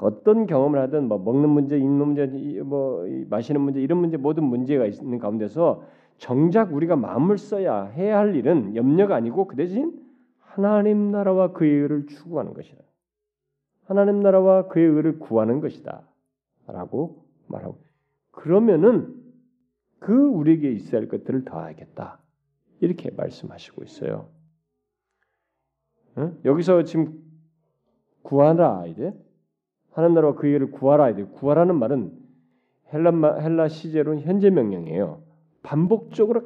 [0.00, 2.26] 어떤 경험을 하든 뭐 먹는 문제, 입는 문제,
[2.62, 5.82] 뭐 마시는 문제 이런 문제 모든 문제가 있는 가운데서
[6.16, 9.92] 정작 우리가 마음을 써야 해야 할 일은 염려가 아니고 그 대신
[10.38, 12.82] 하나님 나라와 그의 의를 추구하는 것이다.
[13.84, 16.02] 하나님 나라와 그의 의를 구하는 것이다
[16.72, 17.82] 라고 말하고
[18.30, 19.14] 그러면은
[19.98, 22.20] 그 우리에게 있어야 할 것들을 더하겠다
[22.80, 24.28] 이렇게 말씀하시고 있어요.
[26.18, 26.38] 응?
[26.44, 27.22] 여기서 지금
[28.22, 29.12] 구하라 이제
[29.92, 32.16] 하나님 나라와 그 일을 구하라 이제 구하라는 말은
[32.92, 35.22] 헬라 헬라 시제로는 현재 명령이에요.
[35.62, 36.44] 반복적으로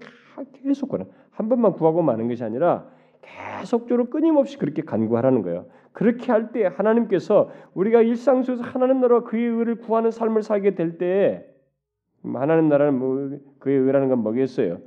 [0.52, 1.08] 계속 구하라.
[1.30, 2.90] 한 번만 구하고 마는 것이 아니라
[3.22, 5.66] 계속적으로 끊임없이 그렇게 간구하라는 거예요.
[5.92, 11.46] 그렇게 할 때 하나님께서 우리가 일상 속에서 하나님 나라와 그의 의를 구하는 삶을 살게 될때
[12.22, 14.78] 하나님 나라는 뭐 그의 의라는 건 뭐겠어요?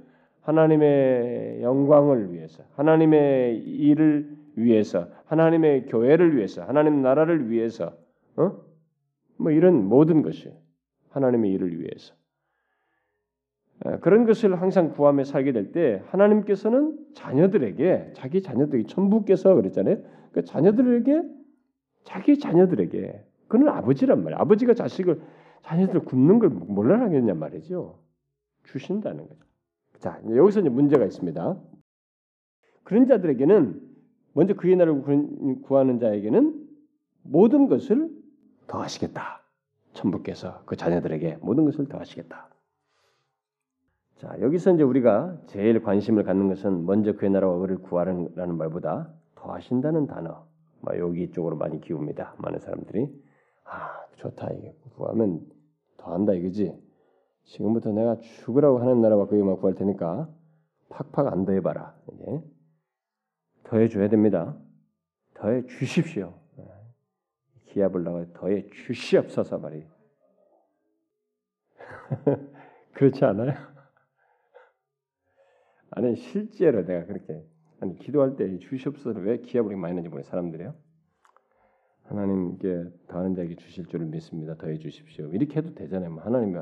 [0.42, 7.94] 하나님의 영광을 위해서, 하나님의 일을 위해서, 하나님의 교회를 위해서, 하나님 나라를 위해서,
[8.38, 8.52] 어?
[9.38, 10.52] 뭐 이런 모든 것이
[11.10, 12.25] 하나님의 일을 위해서 아,
[14.02, 19.98] 그런 것을 항상 구하며 살게 될 때 하나님께서는 자녀들에게 자기 자녀들에게 천부께서 그랬잖아요.
[20.32, 21.24] 그 자녀들에게
[22.04, 24.40] 자기 자녀들에게 그는 아버지란 말이에요.
[24.40, 25.22] 아버지가 자식을
[25.64, 28.00] 자녀들 굶는 걸 몰라 하겠냐 말이죠.
[28.64, 29.42] 주신다는 거죠.
[30.00, 31.58] 자 여기서 이제 문제가 있습니다.
[32.84, 33.82] 그런 자들에게는
[34.34, 35.02] 먼저 그의 나라를
[35.64, 36.68] 구하는 자에게는
[37.24, 38.10] 모든 것을
[38.68, 39.42] 더하시겠다.
[39.94, 42.50] 천부께서 그 자녀들에게 모든 것을 더하시겠다.
[44.26, 50.08] 자, 여기서 이제 우리가 제일 관심을 갖는 것은 먼저 그의 나라와 의를 구하라는 말보다 더하신다는
[50.08, 50.48] 단어.
[50.82, 52.34] 뭐 여기 쪽으로 많이 기웁니다.
[52.40, 53.08] 많은 사람들이
[53.66, 55.46] 아 좋다 이게 구하면
[55.98, 56.76] 더한다 이거지.
[57.44, 60.28] 지금부터 내가 죽으라고 하는 나라와 그에만 구할 테니까
[60.90, 61.96] 팍팍 안 더해봐라.
[62.14, 62.42] 이제
[63.66, 64.58] 더해 줘야 됩니다.
[65.36, 66.34] 더해 주십시오.
[67.68, 69.86] 기압을 나가 더해 주시옵소서 말이.
[72.94, 73.75] 그렇지 않아요?
[75.96, 77.42] 아니 실제로 내가 그렇게
[77.80, 80.76] 아니 기도할 때 주시옵소서 왜 기합을 많이 하는지 모르는 사람들이요.
[82.04, 84.56] 하나님께 더하는 자에게 주실 줄을 믿습니다.
[84.56, 85.32] 더해 주십시오.
[85.34, 86.12] 이렇게 해도 되잖아요.
[86.12, 86.60] 뭐 하나님이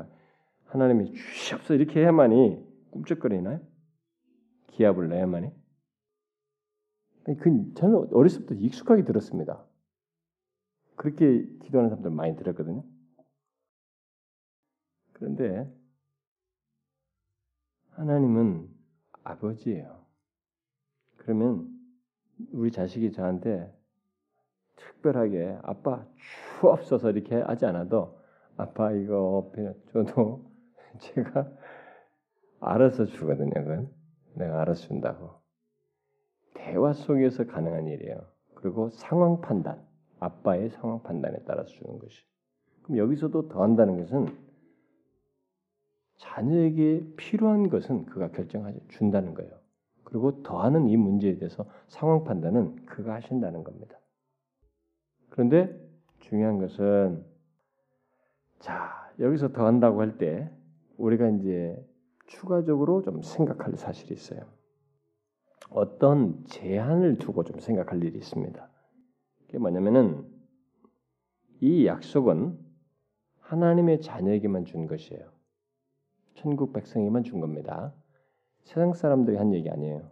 [0.66, 3.60] 하나님이 주시옵소서 이렇게 해야만이 꿈쩍거리나요?
[4.68, 5.50] 기합을 내야만이?
[7.38, 9.64] 그 저는 어렸을 때부터 익숙하게 들었습니다.
[10.94, 12.84] 그렇게 기도하는 사람들 많이 들었거든요.
[15.12, 15.68] 그런데
[17.90, 18.73] 하나님은
[19.24, 20.04] 아버지예요.
[21.16, 21.68] 그러면
[22.52, 23.72] 우리 자식이 저한테
[24.76, 26.06] 특별하게 아빠
[26.60, 28.20] 주옵소서 이렇게 하지 않아도
[28.56, 29.52] 아빠 이거
[29.92, 30.50] 저도
[30.98, 31.50] 제가
[32.60, 33.52] 알아서 주거든요.
[33.52, 33.90] 그건
[34.34, 35.42] 내가 알아서 준다고.
[36.54, 38.26] 대화 속에서 가능한 일이에요.
[38.54, 39.84] 그리고 상황 판단.
[40.20, 42.24] 아빠의 상황 판단에 따라서 주는 것이.
[42.82, 44.43] 그럼 여기서도 더한다는 것은
[46.16, 49.52] 자녀에게 필요한 것은 그가 결정하지 준다는 거예요.
[50.04, 53.98] 그리고 더하는 이 문제에 대해서 상황 판단은 그가 하신다는 겁니다.
[55.30, 55.76] 그런데
[56.20, 57.24] 중요한 것은
[58.60, 60.50] 자 여기서 더한다고 할 때
[60.96, 61.76] 우리가 이제
[62.26, 64.40] 추가적으로 좀 생각할 사실이 있어요.
[65.70, 68.68] 어떤 제한을 두고 좀 생각할 일이 있습니다.
[69.46, 70.24] 그게 뭐냐면은
[71.60, 72.58] 이 약속은
[73.40, 75.33] 하나님의 자녀에게만 준 것이에요.
[76.34, 77.92] 천국 백성에게만 준 겁니다.
[78.62, 80.10] 세상 사람들이 한 얘기 아니에요.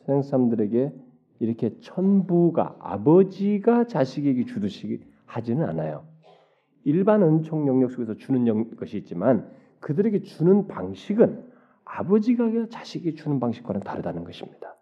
[0.00, 0.92] 세상 사람들에게
[1.40, 6.06] 이렇게 천부가 아버지가 자식에게 주듯이 하지는 않아요.
[6.84, 9.50] 일반 은총 영역 속에서 주는 것이 있지만
[9.80, 11.48] 그들에게 주는 방식은
[11.84, 14.76] 아버지가 자식에게 주는 방식과는 다르다는 것입니다.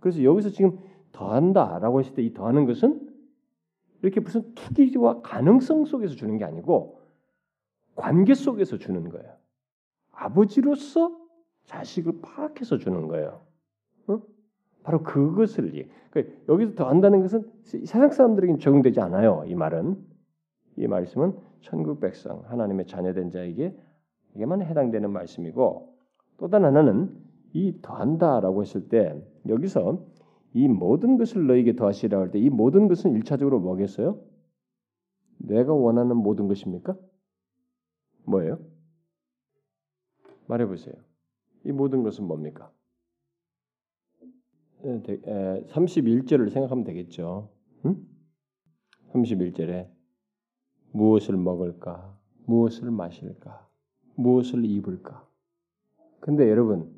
[0.00, 0.78] 그래서 여기서 지금
[1.12, 3.08] 더한다라고 했을 때 이 더하는 것은
[4.02, 6.97] 이렇게 무슨 투기와 가능성 속에서 주는 게 아니고
[7.98, 9.28] 관계 속에서 주는 거예요.
[10.12, 11.18] 아버지로서
[11.64, 13.42] 자식을 파악해서 주는 거예요.
[14.06, 14.20] 어?
[14.84, 19.44] 바로 그것을 그러니까 여기서 더 한다는 것은 세상 사람들에게는 적용되지 않아요.
[19.46, 19.96] 이 말은
[20.76, 23.76] 이 말씀은 천국 백성 하나님의 자녀된 자에게
[24.36, 25.94] 에게만 해당되는 말씀이고
[26.38, 27.14] 또 다른 하나는
[27.52, 30.06] 이 더한다라고 했을 때 여기서
[30.54, 34.20] 이 모든 것을 너에게 더하시라 할 때 이 모든 것은 일차적으로 뭐겠어요?
[35.38, 36.96] 내가 원하는 모든 것입니까?
[38.28, 38.58] 뭐예요?
[40.46, 40.94] 말해 보세요.
[41.64, 42.72] 이 모든 것은 뭡니까?
[44.82, 47.50] 31절을 생각하면 되겠죠.
[47.84, 48.06] 응?
[49.12, 49.90] 31절에
[50.92, 52.16] 무엇을 먹을까?
[52.46, 53.68] 무엇을 마실까?
[54.14, 55.28] 무엇을 입을까?
[56.20, 56.94] 근데 여러분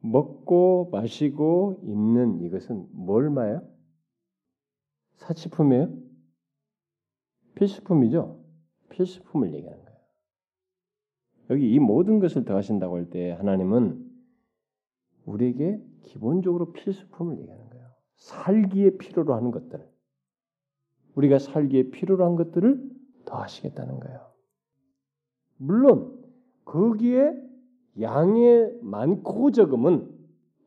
[0.00, 3.68] 먹고 마시고 입는 이것은 뭘 말해요?
[5.16, 5.92] 사치품이에요?
[7.56, 8.44] 필수품이죠.
[8.90, 9.87] 필수품을 얘기하는 거예요.
[11.50, 14.06] 여기 이 모든 것을 더하신다고 할 때 하나님은
[15.24, 17.88] 우리에게 기본적으로 필수품을 얘기하는 거예요.
[18.16, 19.86] 살기에 필요로 하는 것들.
[21.14, 22.90] 우리가 살기에 필요로 한 것들을
[23.24, 24.20] 더하시겠다는 거예요.
[25.56, 26.18] 물론
[26.64, 27.32] 거기에
[28.00, 30.16] 양의 많고 적음은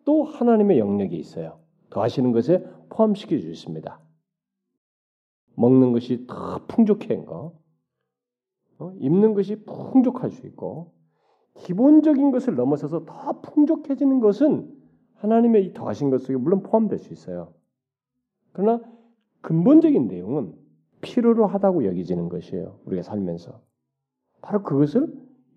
[0.06, 1.60] 또 하나님의 영역에 있어요.
[1.90, 4.00] 더하시는 것에 포함시켜 주십니다.
[5.56, 7.58] 먹는 것이 더 풍족한 거,
[8.82, 8.94] 어?
[8.98, 10.94] 입는 것이 풍족할 수 있고
[11.56, 14.72] 기본적인 것을 넘어서서 더 풍족해지는 것은
[15.16, 17.54] 하나님의 이 더하신 것 속에 물론 포함될 수 있어요.
[18.54, 18.82] 그러나
[19.42, 20.56] 근본적인 내용은
[21.02, 22.80] 필요로 하다고 여기지는 것이에요.
[22.86, 23.62] 우리가 살면서
[24.42, 25.14] 바로 그것을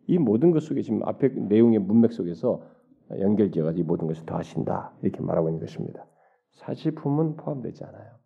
[0.06, 2.62] 이 모든 것 속에 지금 앞에 내용의 문맥 속에서
[3.10, 6.06] 연결지어가지고 이 모든 것을 더하신다 이렇게 말하고 있는 것입니다.
[6.52, 8.18] 사치품은 포함되지 않아요.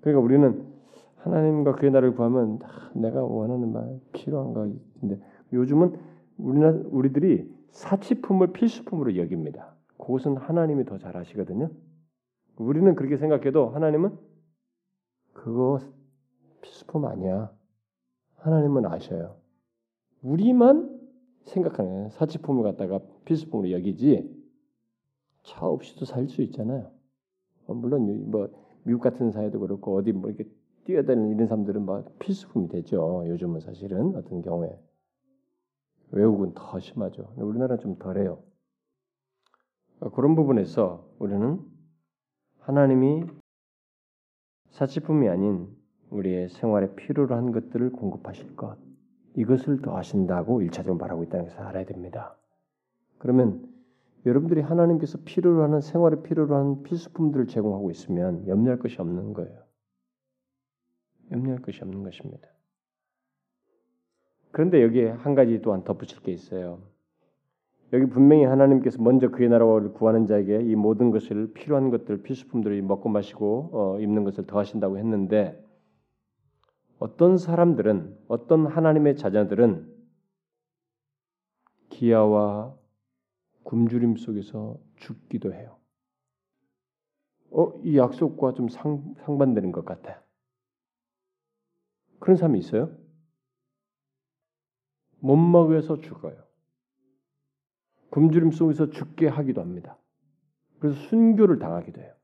[0.00, 0.71] 그러니까 우리는
[1.22, 4.68] 하나님과 그의 나를 구하면 아, 내가 원하는 말 필요한가
[5.00, 5.20] 근데
[5.52, 5.96] 요즘은
[6.36, 9.74] 우리나 우리들이 사치품을 필수품으로 여깁니다.
[9.98, 11.70] 그것은 하나님이 더 잘하시거든요.
[12.56, 14.18] 우리는 그렇게 생각해도 하나님은
[15.32, 15.78] 그거
[16.60, 17.52] 필수품 아니야.
[18.36, 19.36] 하나님은 아셔요.
[20.22, 21.00] 우리만
[21.44, 24.28] 생각하는 사치품을 갖다가 필수품으로 여기지
[25.44, 26.90] 차 없이도 살 수 있잖아요.
[27.66, 28.48] 어, 물론 뭐
[28.82, 30.50] 미국 같은 사회도 그렇고 어디 뭐 이렇게
[30.84, 33.24] 뛰어다니는 이런 사람들은 막 필수품이 되죠.
[33.26, 34.78] 요즘은 사실은 어떤 경우에
[36.10, 37.32] 외국은 더 심하죠.
[37.36, 38.38] 우리나라는 좀 덜해요.
[40.00, 41.60] 어, 그런 부분에서 우리는
[42.58, 43.24] 하나님이
[44.70, 45.68] 사치품이 아닌
[46.10, 48.76] 우리의 생활에 필요로 한 것들을 공급하실 것
[49.34, 52.36] 이것을 더하신다고 일차적으로 말하고 있다는 것을 알아야 됩니다.
[53.18, 53.66] 그러면
[54.26, 59.62] 여러분들이 하나님께서 필요로 하는 생활에 필요로 하는 필수품들을 제공하고 있으면 염려할 것이 없는 거예요.
[61.32, 62.48] 염려할 것이 없는 것입니다.
[64.50, 66.80] 그런데 여기에 한 가지 또한 덧붙일 게 있어요.
[67.92, 73.08] 여기 분명히 하나님께서 먼저 그의 나라를 구하는 자에게 이 모든 것을 필요한 것들 필수품들을 먹고
[73.08, 75.62] 마시고 어, 입는 것을 더하신다고 했는데
[76.98, 79.92] 어떤 사람들은 어떤 하나님의 자녀들은
[81.90, 82.74] 기아와
[83.64, 85.76] 굶주림 속에서 죽기도 해요.
[87.50, 90.21] 어, 이 약속과 좀 상, 상반되는 것 같아요.
[92.22, 92.88] 그런 사람이 있어요?
[95.18, 96.36] 못 먹여서 죽어요.
[98.10, 99.98] 굶주림 속에서 죽게 하기도 합니다.
[100.78, 102.14] 그래서 순교를 당하기도 해요.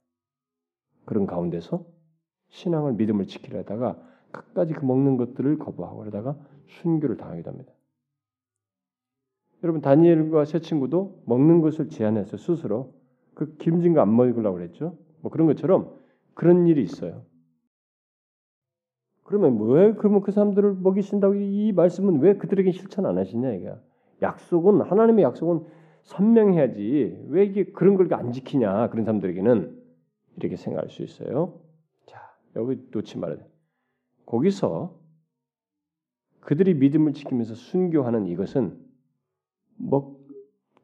[1.05, 1.84] 그런 가운데서
[2.51, 7.72] 신앙을 믿음을 지키려다가 끝까지 그 먹는 것들을 거부하고 그러다가 순교를 당하기도 합니다.
[9.64, 12.94] 여러분 다니엘과 세 친구도 먹는 것을 제한해서 스스로
[13.34, 14.96] 그 김진 거안 먹으려고 그랬죠.
[15.22, 15.99] 뭐 그런 것처럼
[16.34, 17.24] 그런 일이 있어요.
[19.29, 23.70] 그러면 왜 그러면 그 사람들을 먹이신다고 이 말씀은 왜 그들에게 실천 안 하시냐 이게
[24.22, 25.66] 약속은 하나님의 약속은
[26.03, 29.79] 선명해야지 왜 이게 그런 걸 안 지키냐 그런 사람들에게는
[30.39, 31.61] 이렇게 생각할 수 있어요.
[32.07, 32.18] 자
[32.57, 33.47] 여기 놓지 말아야 돼.
[34.24, 34.97] 거기서
[36.41, 38.79] 그들이 믿음을 지키면서 순교하는 이것은
[39.76, 40.20] 먹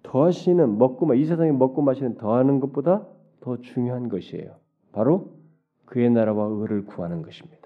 [0.02, 3.08] 더하시는 먹고 이 세상에 먹고 마시는 더하는 것보다
[3.40, 4.56] 더 중요한 것이에요.
[4.92, 5.32] 바로
[5.86, 7.63] 그의 나라와 의를 구하는 것입니다.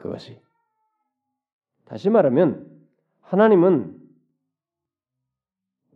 [0.00, 0.40] 그것이
[1.84, 2.66] 다시 말하면
[3.20, 3.98] 하나님은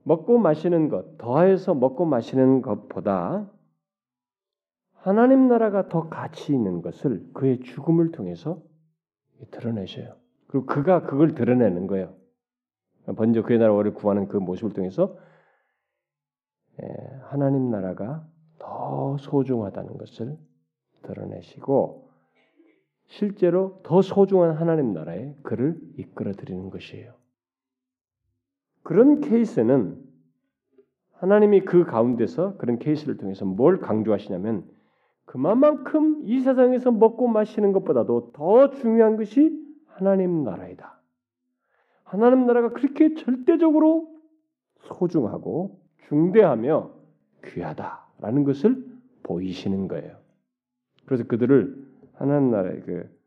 [0.05, 3.51] 먹고 마시는 것 더해서 먹고 마시는 것보다
[4.93, 8.63] 하나님 나라가 더 가치 있는 것을 그의 죽음을 통해서
[9.51, 10.17] 드러내셔요.
[10.47, 12.15] 그리고 그가 그걸 드러내는 거예요.
[13.17, 15.19] 먼저 그의 나라를 구하는 그 모습을 통해서
[16.83, 16.87] 예,
[17.25, 18.27] 하나님 나라가
[18.59, 20.37] 더 소중하다는 것을
[21.03, 22.04] 드러내시고
[23.07, 27.15] 실제로 더 소중한 하나님 나라에 그를 이끌어 드리는 것이에요.
[28.83, 30.03] 그런 케이스는
[31.13, 34.65] 하나님이 그 가운데서 그런 케이스를 통해서 뭘 강조하시냐면
[35.25, 41.01] 그만큼 이 세상에서 먹고 마시는 것보다도 더 중요한 것이 하나님 나라이다.
[42.05, 44.09] 하나님 나라가 그렇게 절대적으로
[44.81, 46.91] 소중하고 중대하며
[47.45, 48.85] 귀하다라는 것을
[49.23, 50.17] 보이시는 거예요.
[51.07, 51.84] 그래서 그들을
[52.15, 53.25] 하나님 나라의 그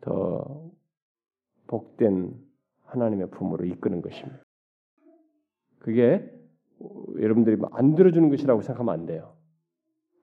[0.00, 0.70] 더
[1.66, 2.34] 복된
[2.84, 4.42] 하나님의 품으로 이끄는 것입니다.
[5.78, 6.28] 그게
[7.20, 9.36] 여러분들이 뭐안 들어주는 것이라고 생각하면 안 돼요.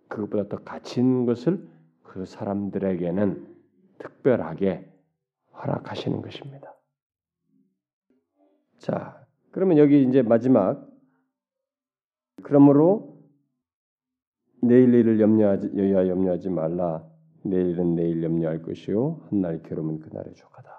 [0.09, 1.67] 그것보다 더 가치 있는 것을
[2.03, 3.55] 그 사람들에게는
[3.99, 4.91] 특별하게
[5.53, 6.75] 허락하시는 것입니다.
[8.77, 10.87] 자, 그러면 여기 이제 마지막
[12.43, 13.17] 그러므로
[14.61, 17.07] 내일 일을 염려하지 여야 염려하지 말라.
[17.49, 20.69] 내일은 내일 염려할 것이요 한날 괴로움은 그날의 조카다.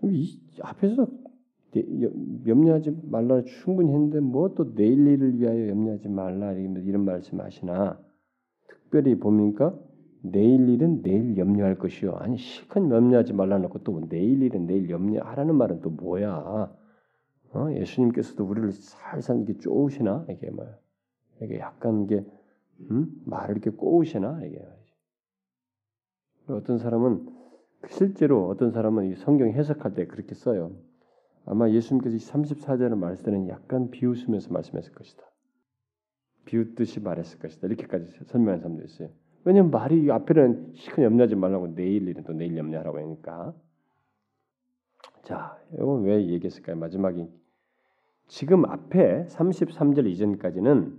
[0.00, 1.06] 좀 이 앞에서
[2.46, 7.98] 염려하지 말라 충분히 했는데 뭐 또 내일 일을 위하여 염려하지 말라 이런 말씀하시나
[8.68, 9.74] 특별히 봅니까?
[10.22, 12.12] 내일 일은 내일 염려할 것이요.
[12.16, 16.74] 아니 실컷 염려하지 말라 놓고 또 내일 일은 내일 염려하라는 말은 또 뭐야?
[17.54, 17.68] 어?
[17.72, 20.66] 예수님께서도 우리를 살살 이렇게 쪼으시나 이게 뭐
[21.42, 22.24] 이게 약간 이게
[22.90, 23.08] 음?
[23.26, 24.60] 말을 이렇게 꼬우시나 이게
[26.48, 27.28] 어떤 사람은
[27.88, 30.72] 실제로 어떤 사람은 이 성경 해석할 때 그렇게 써요.
[31.44, 35.22] 아마 예수님께서 34절을 말씀 때는 약간 비웃으면서 말씀했을 것이다.
[36.44, 37.66] 비웃듯이 말했을 것이다.
[37.66, 39.08] 이렇게까지 설명한 사람도 있어요.
[39.44, 43.54] 왜냐면 말이 앞에는 시큰 염려하지 말라고 내일 일은 또 내일 염려하라고 하니까.
[45.22, 46.76] 자, 이건 왜 얘기했을까요?
[46.76, 47.28] 마지막에
[48.28, 50.96] 지금 앞에 33절 이전까지는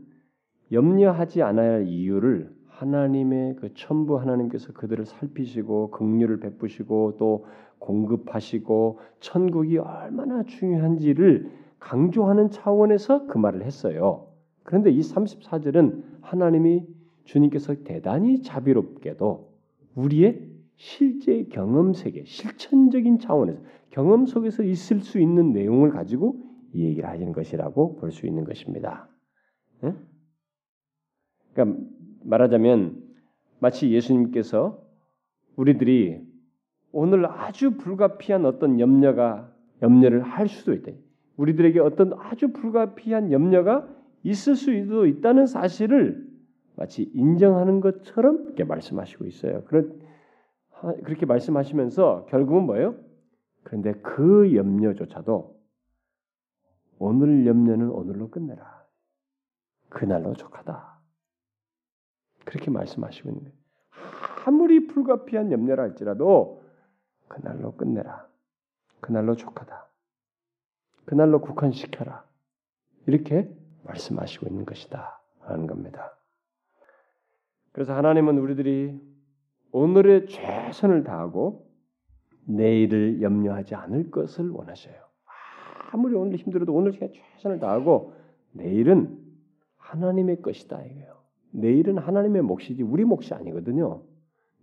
[0.71, 2.53] 염려하지 않아야 할 이유를
[2.83, 7.45] 하나님의 그 천부 하나님께서 그들을 살피시고 긍휼을 베푸시고 또
[7.79, 14.27] 공급하시고 천국이 얼마나 중요한지를 강조하는 차원에서 그 말을 했어요.
[14.63, 16.85] 그런데 이 34절은 하나님이
[17.25, 19.49] 주님께서 대단히 자비롭게도
[19.95, 23.61] 우리의 실제 경험 세계, 실천적인 차원에서
[23.91, 26.41] 경험 속에서 있을 수 있는 내용을 가지고
[26.73, 29.07] 이 얘기를 하시는 것이라고 볼 수 있는 것입니다.
[29.81, 29.93] 네?
[31.53, 31.85] 그러니까
[32.23, 33.01] 말하자면
[33.59, 34.81] 마치 예수님께서
[35.55, 36.21] 우리들이
[36.91, 39.51] 오늘 아주 불가피한 어떤 염려가
[39.81, 40.91] 염려를 할 수도 있다.
[41.37, 43.87] 우리들에게 어떤 아주 불가피한 염려가
[44.23, 46.27] 있을 수도 있다는 사실을
[46.75, 49.63] 마치 인정하는 것처럼 이렇게 말씀하시고 있어요.
[49.65, 49.99] 그런
[51.03, 52.95] 그렇게 말씀하시면서 결국은 뭐예요?
[53.63, 55.55] 그런데 그 염려조차도
[56.99, 58.83] 오늘 염려는 오늘로 끝내라.
[59.89, 60.92] 그날로 족하다.
[62.53, 63.57] 그렇게 말씀하시고 있는 거예요.
[64.45, 66.63] 아무리 불가피한 염려라 할지라도
[67.27, 68.27] 그날로 끝내라.
[68.99, 69.89] 그날로 족하다.
[71.05, 72.23] 그날로 국한시켜라.
[73.07, 73.49] 이렇게
[73.85, 75.19] 말씀하시고 있는 것이다.
[75.39, 76.15] 하는 겁니다.
[77.71, 79.01] 그래서 하나님은 우리들이
[79.71, 81.67] 오늘의 최선을 다하고
[82.45, 84.95] 내일을 염려하지 않을 것을 원하셔요.
[85.91, 88.13] 아무리 오늘 힘들어도 오늘 최선을 다하고
[88.51, 89.19] 내일은
[89.77, 91.22] 하나님의 것이다 이거예요.
[91.53, 94.01] 내일은 하나님의 몫이지 우리 몫이 아니거든요.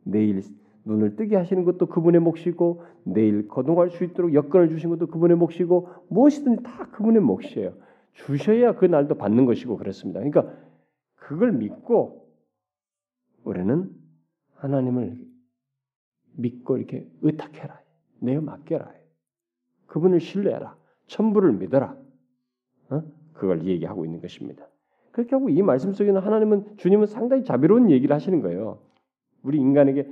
[0.04, 0.42] 내일
[0.84, 5.88] 눈을 뜨게 하시는 것도 그분의 몫이고 내일 거동할 수 있도록 여건을 주신 것도 그분의 몫이고
[6.08, 7.74] 무엇이든 다 그분의 몫이에요.
[8.12, 10.20] 주셔야 그 날도 받는 것이고 그렇습니다.
[10.20, 10.52] 그러니까
[11.14, 12.28] 그걸 믿고
[13.44, 13.90] 우리는
[14.56, 15.24] 하나님을
[16.36, 17.80] 믿고 이렇게 의탁해라.
[18.20, 18.92] 내어 맡겨라.
[19.86, 20.76] 그분을 신뢰해라.
[21.06, 21.96] 천부를 믿어라.
[22.90, 23.02] 어?
[23.32, 24.66] 그걸 얘기하고 있는 것입니다.
[25.12, 28.78] 그렇게 하고 이 말씀 속에는 하나님은 주님은 상당히 자비로운 얘기를 하시는 거예요.
[29.42, 30.08] 우리 인간에게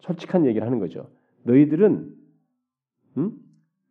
[0.00, 1.08] 솔직한 얘기를 하는 거죠.
[1.44, 2.14] 너희들은
[3.18, 3.32] 음?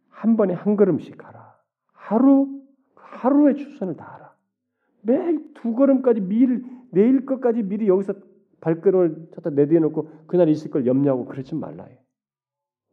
[0.09, 1.55] 한 번에 한 걸음씩 가라.
[1.93, 2.61] 하루
[2.95, 4.33] 하루의 추선을 다하라.
[5.01, 8.13] 매일 두 걸음까지 미리 내일 것까지 미리 여기서
[8.61, 11.87] 발걸음을 갖다 내대놓고 그날 있을 걸 염려하고 그러지 말라.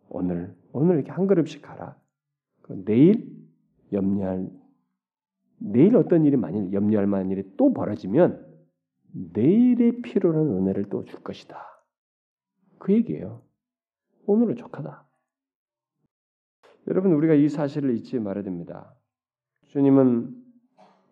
[0.09, 1.97] 오늘 오늘 이렇게 한 걸음씩 가라.
[2.85, 3.29] 내일
[3.93, 4.49] 염려할
[5.61, 8.47] 내일 어떤 일이 만일 염려할 만한 일이 또 벌어지면
[9.35, 11.59] 내일의 필요한 은혜를 또 줄 것이다.
[12.79, 13.43] 그 얘기예요.
[14.27, 15.07] 오늘은 족하다.
[16.89, 18.95] 여러분 우리가 이 사실을 잊지 말아야 됩니다.
[19.69, 20.35] 주님은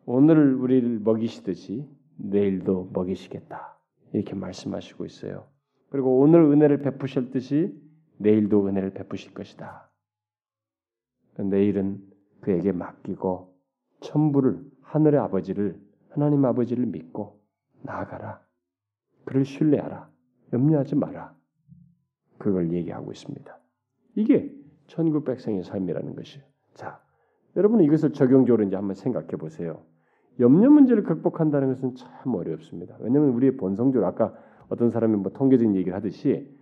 [0.06, 1.86] 오늘 우리를 먹이시듯이
[2.16, 3.78] 내일도 먹이시겠다.
[4.12, 5.46] 이렇게 말씀하시고 있어요.
[5.90, 7.78] 그리고 오늘 은혜를 베푸셨듯이
[8.16, 9.90] 내일도 은혜를 베푸실 것이다.
[11.36, 12.02] 내일은
[12.40, 13.47] 그에게 맡기고
[14.00, 15.80] 천부를 하늘의 아버지를
[16.10, 17.40] 하나님 아버지를 믿고
[17.82, 18.40] 나아가라.
[19.24, 20.08] 그를 신뢰하라.
[20.52, 21.34] 염려하지 마라.
[22.38, 23.58] 그걸 얘기하고 있습니다.
[24.14, 24.54] 이게
[24.86, 26.44] 천국 백성의 삶이라는 것이에요.
[26.74, 27.00] 자,
[27.56, 29.82] 여러분은 이것을 적용적으로 이제 한번 생각해 보세요.
[30.40, 32.96] 염려 문제를 극복한다는 것은 참 어렵습니다.
[33.00, 34.34] 왜냐하면 우리의 본성적으로 아까
[34.68, 36.56] 어떤 사람이 뭐 통계적인 얘기를 하듯이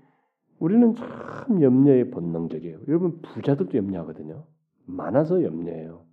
[0.59, 2.81] 우리는 참 염려에 본능적이에요.
[2.89, 4.45] 여러분 부자들도 염려하거든요.
[4.87, 6.05] 많아서 염려해요.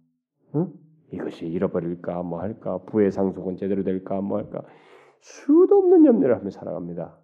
[0.56, 0.74] 응?
[1.14, 4.64] 이것이 잃어버릴까 뭐 할까 부의 상속은 제대로 될까 뭐 할까
[5.22, 7.18] 수도 없는 염려를 하며 살아갑니다.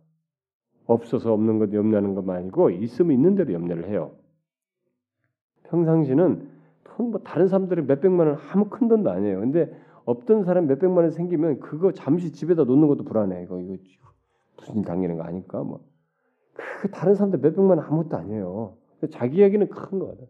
[0.86, 4.12] 없어서 없는 것 염려하는 것만 아니고 있으면 있는 대로 염려를 해요.
[5.64, 6.50] 평상시는
[6.84, 9.40] 돈 뭐 다른 사람들은 몇 백만 원 아무 큰 돈도 아니에요.
[9.40, 9.74] 근데
[10.06, 13.44] 없던 사람 몇 백만 원 생기면 그거 잠시 집에다 놓는 것도 불안해.
[13.44, 13.78] 이거 이거
[14.58, 15.82] 무슨 일 당기는 거 아닐까 뭐.
[16.82, 18.76] 그 다른 사람들 몇 백만 원 아무것도 아니에요.
[19.12, 20.26] 자기 이야기는 큰 거다.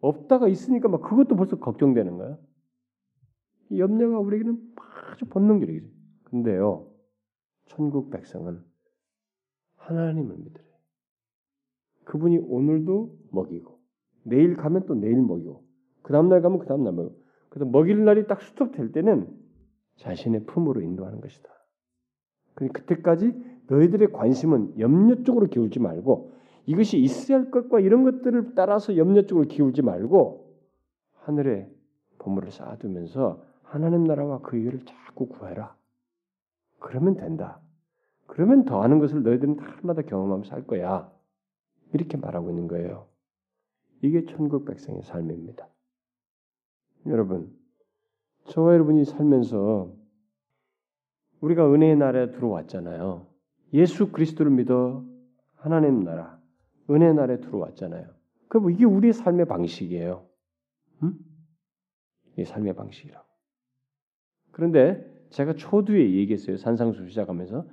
[0.00, 2.36] 없다가 있으니까 막 그것도 벌써 걱정되는 거야.
[3.70, 4.74] 이 염려가 우리에게는
[5.12, 5.86] 아주 본능적이죠.
[6.24, 6.90] 근데요,
[7.66, 8.62] 천국 백성은
[9.76, 10.64] 하나님을 믿으래.
[12.04, 13.78] 그분이 오늘도 먹이고,
[14.24, 15.64] 내일 가면 또 내일 먹이고,
[16.02, 17.14] 그 다음날 가면 그 다음날 먹이고,
[17.48, 19.28] 그래서 먹일 날이 딱 스톱될 때는
[19.96, 21.48] 자신의 품으로 인도하는 것이다.
[22.54, 23.32] 그때까지
[23.68, 26.32] 너희들의 관심은 염려 쪽으로 기울지 말고
[26.66, 30.54] 이것이 있어야 할 것과 이런 것들을 따라서 염려 쪽으로 기울지 말고
[31.14, 31.70] 하늘에
[32.18, 35.76] 보물을 쌓아두면서 하나님 나라와 그 일을 자꾸 구해라.
[36.78, 37.60] 그러면 된다.
[38.26, 41.10] 그러면 더하는 것을 너희들은 날마다 경험하면서 할 거야.
[41.92, 43.08] 이렇게 말하고 있는 거예요.
[44.02, 45.68] 이게 천국 백성의 삶입니다.
[47.06, 47.54] 여러분,
[48.48, 49.92] 저와 여러분이 살면서
[51.40, 53.26] 우리가 은혜의 나라에 들어왔잖아요.
[53.74, 55.04] 예수 그리스도를 믿어
[55.56, 56.40] 하나님 나라,
[56.90, 58.14] 은혜 나라에 들어왔잖아요.
[58.48, 60.26] 그럼 이게 우리의 삶의 방식이에요.
[61.02, 61.18] 응?
[62.38, 63.27] 이 삶의 방식이라고.
[64.50, 66.56] 그런데 제가 초두에 얘기했어요.
[66.56, 67.66] 산상수 시작하면서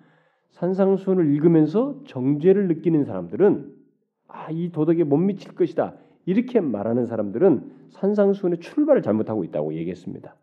[0.51, 3.73] 산상수훈을 읽으면서 정죄를 느끼는 사람들은
[4.27, 5.95] 아, 이 도덕에 못 미칠 것이다.
[6.25, 10.35] 이렇게 말하는 사람들은 산상수훈의 출발을 잘못하고 있다고 얘기했습니다.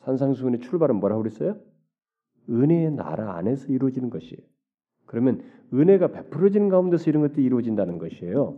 [0.00, 1.56] 산상수훈의 출발은 뭐라고 그랬어요?
[2.50, 4.40] 은혜의 나라 안에서 이루어지는 것이에요.
[5.06, 5.42] 그러면
[5.72, 8.56] 은혜가 베풀어지는 가운데서 이런 것들이 이루어진다는 것이에요.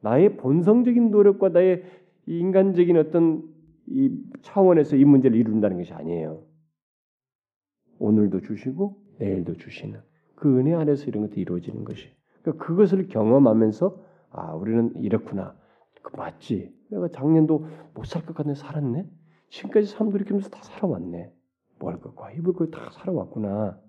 [0.00, 1.82] 나의 본성적인 노력과 나의
[2.26, 3.42] 인간적인 어떤
[3.86, 4.10] 이
[4.42, 6.42] 차원에서 이 문제를 이룬다는 것이 아니에요.
[7.98, 10.00] 오늘도 주시고 내일도 주시는
[10.34, 12.08] 그 은혜 안에서 이런 것들이 이루어지는 것이.
[12.42, 13.96] 그러니까 그것을 경험하면서
[14.30, 15.56] 아 우리는 이렇구나.
[16.02, 16.74] 그 맞지.
[16.90, 19.08] 내가 작년도 못 살 것 같네 살았네.
[19.50, 21.32] 지금까지 삶 돌이키면서 다 살아왔네.
[21.78, 23.80] 뭐 할 것과 입을 것다 살아왔구나.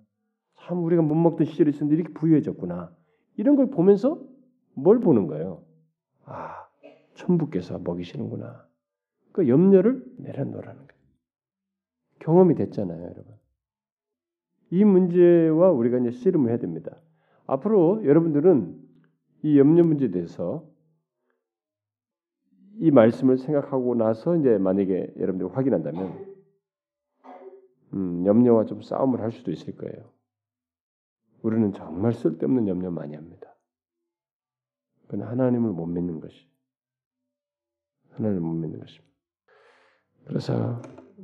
[0.59, 2.91] 참 우리가 못 먹던 시절이 있었는데 이렇게 부유해졌구나.
[3.37, 4.21] 이런 걸 보면서
[4.73, 5.63] 뭘 보는 거예요?
[6.25, 6.65] 아,
[7.15, 8.64] 천부께서 먹이시는구나.
[9.35, 11.01] 그 염려를 내려놓으라는 거예요.
[12.19, 13.25] 경험이 됐잖아요, 여러분.
[14.71, 16.95] 이 문제와 우리가 이제 씨름을 해야 됩니다.
[17.45, 18.81] 앞으로 여러분들은
[19.43, 20.65] 이 염려 문제에 대해서
[22.79, 26.37] 이 말씀을 생각하고 나서 이제 만약에 여러분들이 확인한다면
[27.93, 30.13] 음, 염려와 좀 싸움을 할 수도 있을 거예요.
[31.41, 33.53] 우리는 정말 쓸데없는 염려 많이 합니다.
[35.07, 36.47] 그건 하나님을 못 믿는 것이
[38.11, 39.14] 하나님을 못 믿는 것입니다.
[40.25, 40.81] 그래서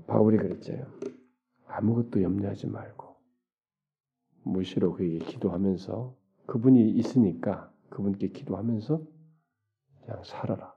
[0.08, 0.74] 바울이 그랬죠.
[1.68, 3.16] 아무것도 염려하지 말고
[4.44, 9.06] 무시로 그에게 기도하면서 그분이 있으니까 그분께 기도하면서
[10.02, 10.74] 그냥 살아라.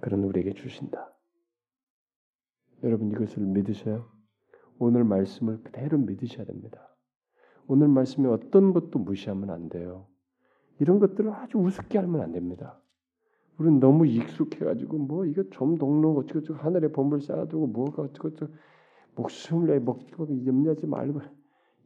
[0.00, 1.12] 그런 우리에게 주신다.
[2.82, 4.08] 여러분 이것을 믿으셔요?
[4.78, 6.88] 오늘 말씀을 그대로 믿으셔야 됩니다.
[7.66, 10.06] 오늘 말씀에 어떤 것도 무시하면 안 돼요.
[10.78, 12.80] 이런 것들을 아주 우습게 하면 안 됩니다.
[13.58, 18.52] 우리는 너무 익숙해가지고 뭐 이거 좀 동로 어쩌고저쩌고 하늘에 보물 쌓아두고 뭐가 어쩌고저쩌고
[19.16, 21.20] 목숨을 내 먹고 염려하지 말고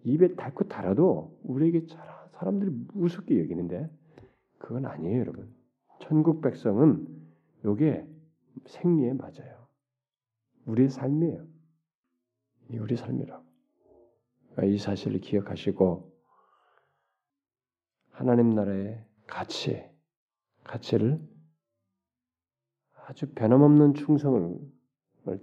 [0.04, 1.86] 입에 닳고 달아도 우리에게
[2.32, 3.90] 사람들이 우습게 여기는데
[4.58, 5.54] 그건 아니에요, 여러분.
[6.00, 7.06] 천국 백성은
[7.64, 8.06] 요게
[8.66, 9.66] 생리에 맞아요.
[10.66, 11.46] 우리의 삶이에요.
[12.70, 13.44] 이 우리 삶이라고.
[14.52, 16.12] 그러니까 이 사실을 기억하시고
[18.10, 19.84] 하나님 나라의 가치,
[20.64, 21.20] 가치를
[23.06, 24.58] 아주 변함없는 충성을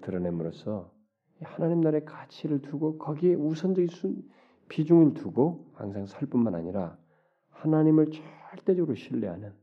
[0.01, 0.91] 드러냄으로써
[1.41, 3.89] 하나님 나라의 가치를 두고 거기에 우선적인
[4.69, 6.97] 비중을 두고 항상 살 뿐만 아니라
[7.49, 8.11] 하나님을
[8.51, 9.53] 절대적으로 신뢰하는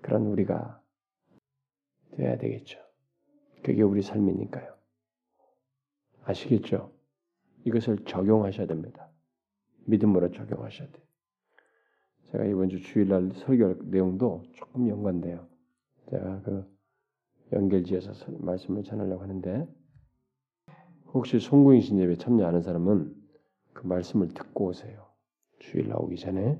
[0.00, 0.82] 그런 우리가
[2.12, 2.78] 되어야 되겠죠.
[3.62, 4.74] 그게 우리 삶이니까요.
[6.24, 6.92] 아시겠죠?
[7.64, 9.08] 이것을 적용하셔야 됩니다.
[9.86, 11.04] 믿음으로 적용하셔야 돼요.
[12.30, 15.46] 제가 이번 주 주일날 설교 내용도 조금 연관돼요.
[16.10, 16.71] 제가 그
[17.52, 19.66] 연결지어서 말씀을 전하려고 하는데
[21.12, 23.14] 혹시 송구인신 예배 참여하는 사람은
[23.72, 25.06] 그 말씀을 듣고 오세요.
[25.58, 26.58] 주일 나오기 전에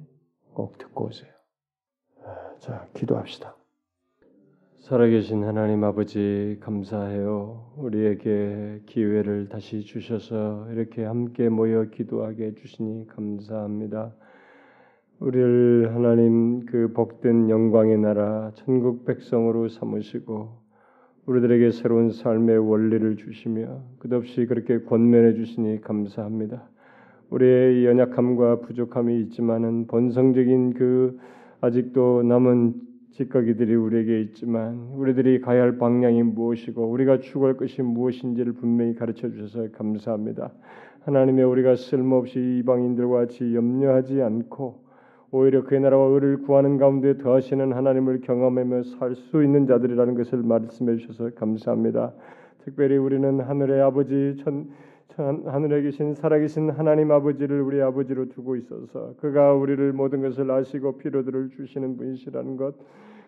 [0.52, 1.32] 꼭 듣고 오세요.
[2.24, 3.56] 아, 자, 기도합시다.
[4.80, 7.72] 살아계신 하나님 아버지 감사해요.
[7.76, 14.14] 우리에게 기회를 다시 주셔서 이렇게 함께 모여 기도하게 해주시니 감사합니다.
[15.20, 20.61] 우리를 하나님 그 복된 영광의 나라 천국 백성으로 삼으시고
[21.26, 26.68] 우리들에게 새로운 삶의 원리를 주시며 끝없이 그렇게 권면해 주시니 감사합니다.
[27.30, 31.18] 우리의 연약함과 부족함이 있지만은 본성적인 그
[31.60, 32.74] 아직도 남은
[33.12, 39.70] 찌꺼기들이 우리에게 있지만 우리들이 가야 할 방향이 무엇이고 우리가 추구할 것이 무엇인지를 분명히 가르쳐 주셔서
[39.70, 40.50] 감사합니다.
[41.04, 44.81] 하나님의 우리가 쓸모없이 이방인들과 같이 염려하지 않고
[45.34, 50.98] 오히려 그의 나라와 의를 구하는 가운데 더하시는 하나님을 경험하며 살 수 있는 자들이라는 것을 말씀해
[50.98, 52.12] 주셔서 감사합니다.
[52.64, 54.68] 특별히 우리는 하늘의 아버지 천
[55.16, 61.50] 하늘에 계신 살아계신 하나님 아버지를 우리 아버지로 두고 있어서 그가 우리를 모든 것을 아시고 피로들을
[61.50, 62.74] 주시는 분이시라는 것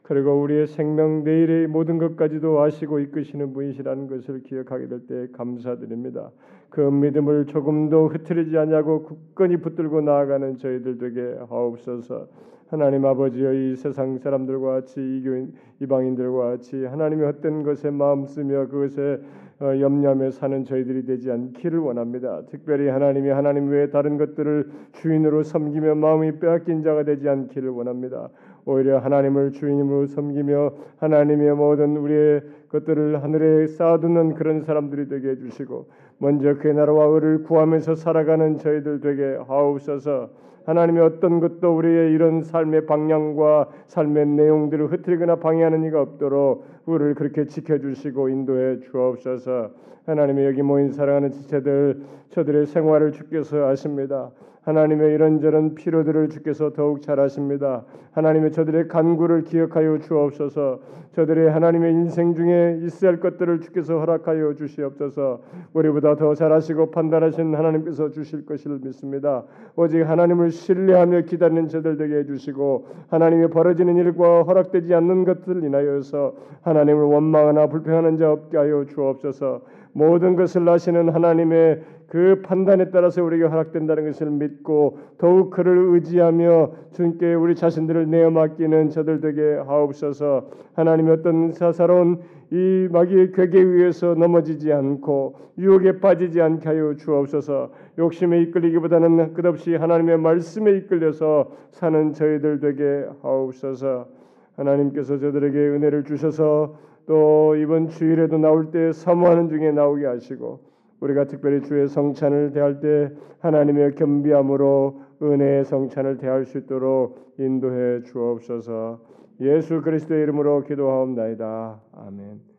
[0.04, 6.30] 그리고 우리의 생명 내일의 모든 것까지도 아시고 이끄시는 분이시라는 것을 기억하게 될 때 감사드립니다.
[6.68, 12.28] 그 믿음을 조금도 흐트리지 않냐고 굳건히 붙들고 나아가는 저희들 에게 하옵소서.
[12.68, 19.20] 하나님 아버지여 이 세상 사람들과 같이 이교인 이방인들과 같이 하나님의 헛된 것에 마음 쓰며 그것에
[19.22, 22.42] 어, 염려하며 사는 저희들이 되지 않기를 원합니다.
[22.50, 28.30] 특별히 하나님이 하나님 외에 다른 것들을 주인으로 섬기며 마음이 빼앗긴 자가 되지 않기를 원합니다.
[28.66, 35.86] 오히려 하나님을 주인으로 섬기며 하나님의 모든 우리의 것들을 하늘에 쌓아두는 그런 사람들이 되게 해주시고
[36.18, 40.30] 먼저 그의 나라와 의를 구하면서 살아가는 저희들 되게 하옵소서.
[40.64, 47.46] 하나님의 어떤 것도 우리의 이런 삶의 방향과 삶의 내용들을 흐트리거나 방해하는 이가 없도록 우리를 그렇게
[47.46, 49.70] 지켜주시고 인도해 주옵소서.
[50.06, 54.30] 하나님의 여기 모인 사랑하는 지체들 저들의 생활을 주께서 아십니다.
[54.64, 57.84] 하나님의 이런저런 필요들을 주께서 더욱 잘 아십니다.
[58.12, 60.80] 하나님의 저들의 간구를 기억하여 주옵소서.
[61.12, 65.40] 저들의 하나님의 인생 중에 있어야 할 것들을 주께서 허락하여 주시옵소서.
[65.74, 69.44] 우리보다 더 잘하시고 판단하신 하나님께서 주실 것을 믿습니다.
[69.76, 76.34] 오직 하나님을 신뢰하며 기다리는 저들 되게 해 주시고 하나님의 벌어지는 일과 허락되지 않는 것들 인하여서
[76.62, 79.62] 하나님을 원망하나 불평하는 자 없게 하여 주옵소서.
[79.94, 81.80] 모든 것을 아시는 하나님의
[82.14, 88.90] 그 판단에 따라서 우리에게 허락된다는 것을 믿고 더욱 그를 의지하며 주님께 우리 자신들을 내어 맡기는
[88.90, 90.48] 저들 되게 하옵소서.
[90.74, 92.20] 하나님의 어떤 사사로운
[92.52, 97.72] 이 마귀의 괴계에 의해서 넘어지지 않고 유혹에 빠지지 않게 하여 주옵소서.
[97.98, 104.06] 욕심에 이끌리기보다는 끝없이 하나님의 말씀에 이끌려서 사는 저희들 되게 하옵소서.
[104.54, 110.73] 하나님께서 저들에게 은혜를 주셔서 또 이번 주일에도 나올 때 사모하는 중에 나오게 하시고
[111.04, 119.00] 우리가 특별히 주의 성찬을 대할 때 하나님의 겸비함으로 은혜의 성찬을 대할 수 있도록 인도해 주옵소서.
[119.40, 121.80] 예수 그리스도의 이름으로 기도하옵나이다.
[121.92, 122.53] 아멘.